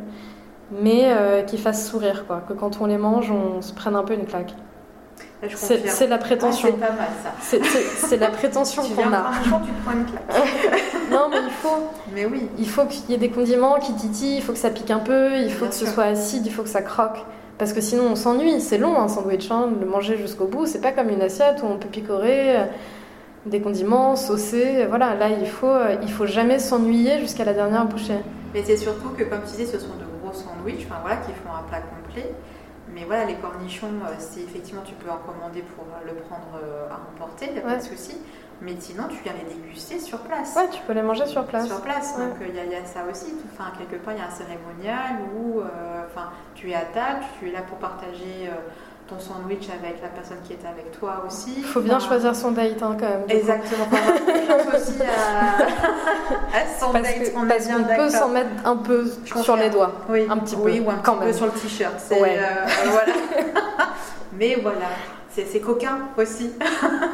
[0.72, 2.44] mais euh, qu'il fasse sourire, quoi.
[2.48, 4.54] Que quand on les mange, on se prenne un peu une claque.
[5.56, 6.70] C'est la prétention.
[6.72, 7.60] c'est pas mal ça.
[8.08, 9.32] C'est la prétention qu'on a.
[9.44, 10.34] tu te prends une claque.
[11.12, 11.90] non, mais il faut.
[12.14, 12.50] Mais oui.
[12.58, 15.00] Il faut qu'il y ait des condiments qui titillent, il faut que ça pique un
[15.00, 17.20] peu, il faut que ce soit acide, il faut que ça croque.
[17.60, 18.62] Parce que sinon on s'ennuie.
[18.62, 20.66] C'est long un sandwich, hein, le manger jusqu'au bout.
[20.66, 22.64] C'est pas comme une assiette où on peut picorer euh,
[23.46, 24.88] des condiments, saucer.
[24.90, 28.20] Voilà, là il faut, euh, il faut jamais s'ennuyer jusqu'à la dernière bouchée.
[28.54, 30.07] Mais c'est surtout que, comme tu dis, ce sont de
[30.44, 32.34] gros sandwichs, enfin voilà, qui font un plat complet.
[32.94, 36.60] Mais voilà, les cornichons, euh, c'est effectivement, tu peux en commander pour le prendre
[36.90, 38.18] à emporter, il n'y a pas de souci.
[38.62, 40.56] Mais sinon, tu viens les déguster sur place.
[40.56, 41.68] Ouais, tu peux les manger sur place.
[41.68, 43.34] Sur place, donc il y, a ça aussi.
[43.54, 45.66] Enfin, quelque part, il y a un cérémonial où euh,
[46.08, 48.56] enfin, tu es à table, tu es là pour partager euh,
[49.08, 51.54] ton sandwich avec la personne qui est avec toi aussi.
[51.58, 53.24] Il faut bien choisir son date hein, quand même.
[53.30, 53.86] Exactement.
[54.76, 57.34] aussi à, à son parce date.
[57.36, 59.06] on parce qu'on peut s'en mettre un peu
[59.44, 59.92] sur les doigts.
[60.10, 60.88] Oui, un petit oui, peu.
[60.88, 61.94] ou un petit peu sur le t-shirt.
[62.12, 62.38] Ouais.
[62.38, 63.14] Euh, voilà.
[64.34, 64.88] Mais voilà
[65.46, 66.52] c'est coquin aussi.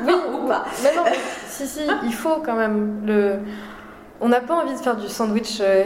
[0.05, 0.65] Oui, ou pas.
[0.83, 1.03] Mais non,
[1.47, 3.01] si, si, il faut quand même.
[3.05, 3.39] Le...
[4.21, 5.85] On n'a pas envie de faire du sandwich euh,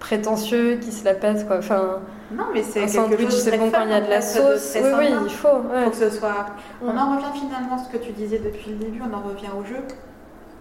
[0.00, 1.58] prétentieux qui se la pète, quoi.
[1.58, 2.00] Enfin,
[2.32, 4.76] non, mais c'est un sandwich, c'est bon quand il y a de la sauce.
[4.76, 5.48] Oui, oui, il faut.
[5.48, 5.84] Ouais.
[5.84, 6.46] faut que ce soit.
[6.82, 9.50] On en revient finalement à ce que tu disais depuis le début, on en revient
[9.56, 9.78] au jeu.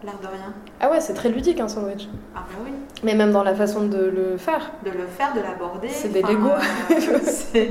[0.04, 0.54] L'air de rien.
[0.80, 2.08] Ah ouais, c'est très ludique un sandwich.
[2.34, 2.72] Ah bah oui.
[3.04, 4.72] Mais même dans la façon de le faire.
[4.86, 5.90] De le faire, de l'aborder.
[5.90, 6.52] C'est des Lego.
[6.52, 7.66] Euh,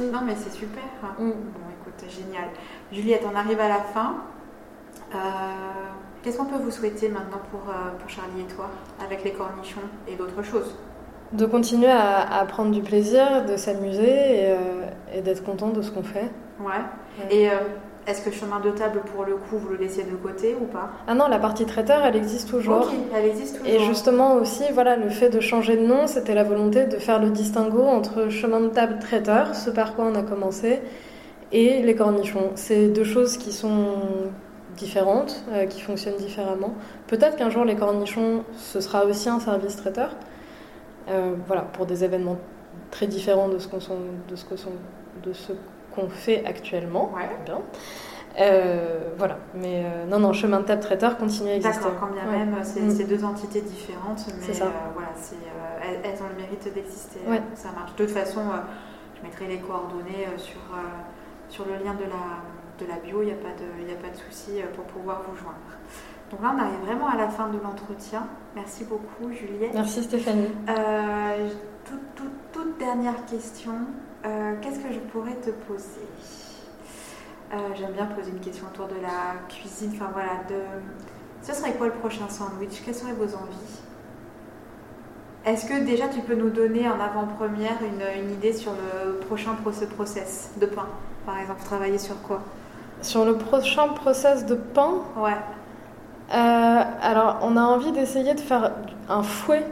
[0.12, 0.82] non mais c'est super.
[1.20, 1.30] Mm
[2.08, 2.48] génial.
[2.92, 4.16] Juliette, on arrive à la fin.
[5.14, 5.18] Euh,
[6.26, 8.68] qu'est-ce qu'on peut vous souhaiter maintenant pour, euh, pour Charlie et toi,
[9.04, 10.74] avec les cornichons et d'autres choses?
[11.32, 16.02] De continuer à, prendre du plaisir, de s'amuser et, euh, d'être content de ce qu'on
[16.02, 16.30] fait.
[16.60, 17.30] Ouais.
[17.30, 17.48] Et
[18.06, 20.90] est-ce que chemin de table, pour le coup, vous le laissiez de côté ou pas?
[21.08, 22.86] Ah non, la partie traiteur, elle existe toujours.
[22.86, 23.72] Ok, elle existe toujours.
[23.72, 27.20] Et justement aussi, voilà, le fait de changer de nom, c'était la volonté de faire
[27.20, 30.80] le distinguo entre chemin de table traiteur, ce par quoi on a commencé,
[31.50, 32.52] et les cornichons.
[32.54, 33.94] C'est deux choses qui sont
[34.76, 36.74] différentes, euh, qui fonctionnent différemment.
[37.06, 40.10] Peut-être qu'un jour les cornichons, ce sera aussi un service traiteur.
[41.08, 42.38] Euh, voilà, pour des événements
[42.90, 43.78] très différents de ce qu'on
[44.28, 45.52] de ce
[46.10, 47.10] fait actuellement.
[47.14, 47.28] Ouais.
[47.44, 47.60] Bien.
[48.38, 51.84] Euh, voilà, mais non, non, chemin de table traiteur continue à exister.
[51.84, 52.90] D'accord, quand bien même, mm.
[52.90, 54.66] c'est deux entités différentes, mais ça.
[54.92, 55.08] voilà,
[55.82, 57.20] elles, elles, ont le mérite d'exister.
[57.26, 57.40] Ouais.
[57.54, 57.92] Ça marche.
[57.96, 58.42] De toute façon,
[59.16, 60.60] je mettrai les coordonnées sur
[61.48, 62.42] sur le lien de la,
[62.78, 65.22] de la bio, il n'y a pas de, a pas de souci euh, pour pouvoir
[65.28, 65.56] vous joindre.
[66.30, 68.26] Donc là, on arrive vraiment à la fin de l'entretien.
[68.54, 69.74] Merci beaucoup, Juliette.
[69.74, 70.48] Merci, Stéphanie.
[70.68, 71.48] Euh,
[71.84, 73.72] toute, dernière question.
[74.24, 76.06] Euh, qu'est-ce que je pourrais te poser?
[77.74, 79.92] J'aime bien poser une question autour de la cuisine.
[79.94, 80.60] Enfin voilà, de...
[81.42, 82.82] ce serait quoi le prochain sandwich?
[82.84, 83.80] Quelles seraient vos envies?
[85.44, 89.54] Est-ce que déjà tu peux nous donner en avant-première une, une, idée sur le prochain
[89.54, 90.88] process de pain
[91.24, 91.62] par exemple?
[91.62, 92.42] Travailler sur quoi?
[93.02, 95.36] Sur le prochain process de pain Ouais.
[96.34, 98.72] Euh, alors, on a envie d'essayer de faire
[99.08, 99.64] un fouet.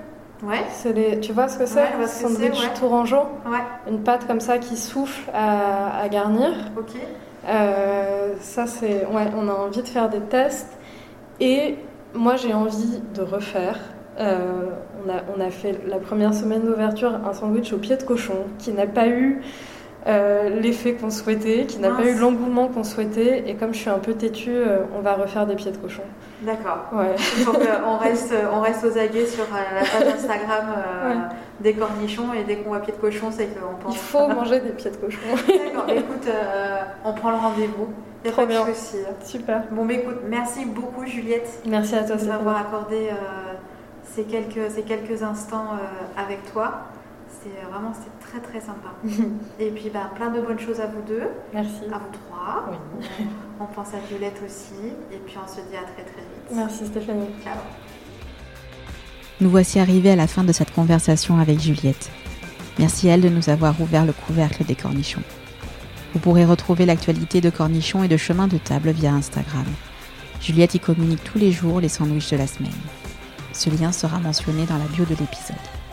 [0.43, 0.65] Ouais.
[0.95, 1.97] Les, tu vois ce que c'est?
[1.97, 2.75] Ouais, Sandwich ouais.
[2.79, 3.23] tourangeau.
[3.47, 3.65] Ouais.
[3.89, 6.51] Une pâte comme ça qui souffle à, garnir.
[6.77, 6.93] Ok.
[7.49, 9.07] Euh, ça, c'est.
[9.07, 10.79] Ouais, on a envie de faire des tests.
[11.41, 11.77] Et
[12.15, 13.79] moi, j'ai envie de refaire.
[14.21, 14.71] Euh,
[15.05, 18.45] on, a, on a fait la première semaine d'ouverture un sandwich au pied de cochon
[18.59, 19.43] qui n'a pas eu
[20.07, 23.49] euh, l'effet qu'on souhaitait, qui n'a pas eu l'engouement qu'on souhaitait.
[23.49, 26.03] Et comme je suis un peu têtue, euh, on va refaire des pieds de cochon.
[26.43, 26.91] D'accord.
[26.93, 27.15] Ouais.
[27.47, 31.31] Donc on reste, on reste aux aguets sur euh, la page Instagram
[31.61, 33.95] des cornichons et dès qu'on voit pieds de cochon, c'est qu'on pense.
[33.95, 35.21] Il faut manger des pieds de cochon.
[35.47, 35.89] D'accord.
[35.89, 36.29] écoute,
[37.05, 37.89] on prend le rendez-vous.
[38.31, 38.63] Trop bien.
[39.25, 39.63] Super.
[39.71, 41.63] Bon, mais écoute, merci beaucoup Juliette.
[41.67, 42.17] Merci à toi.
[42.17, 43.09] De m'avoir accordé
[44.05, 45.79] ces quelques, ces quelques instants
[46.19, 46.89] avec toi.
[47.29, 47.93] C'est vraiment
[48.41, 48.95] très très sympa.
[49.61, 51.29] et puis bah, plein de bonnes choses à vous deux.
[51.53, 51.85] Merci.
[51.93, 52.73] À vous trois.
[53.61, 54.93] On pense à Violette aussi.
[55.13, 56.53] Et puis on se dit à très très vite.
[56.55, 57.29] Merci Stéphanie.
[57.43, 57.59] Ciao.
[59.41, 62.11] Nous voici arrivés à la fin de cette conversation avec Juliette.
[62.79, 65.23] Merci à elle de nous avoir ouvert le couvercle des cornichons.
[66.13, 69.67] Vous pourrez retrouver l'actualité de cornichons et de chemin de table via Instagram.
[70.41, 72.73] Juliette y communique tous les jours les sandwichs de la semaine.
[73.53, 75.84] Ce lien sera mentionné dans la bio de l'épisode.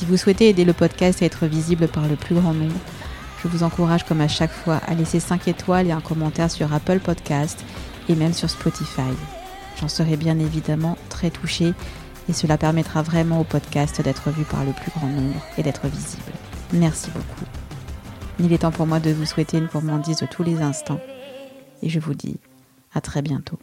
[0.00, 2.80] Si vous souhaitez aider le podcast à être visible par le plus grand nombre,
[3.42, 6.72] je vous encourage comme à chaque fois à laisser 5 étoiles et un commentaire sur
[6.72, 7.62] Apple Podcast
[8.08, 9.12] et même sur Spotify.
[9.78, 11.74] J'en serai bien évidemment très touchée
[12.30, 15.86] et cela permettra vraiment au podcast d'être vu par le plus grand nombre et d'être
[15.86, 16.32] visible.
[16.72, 17.44] Merci beaucoup.
[18.38, 21.00] Il est temps pour moi de vous souhaiter une gourmandise de tous les instants
[21.82, 22.38] et je vous dis
[22.94, 23.58] à très bientôt.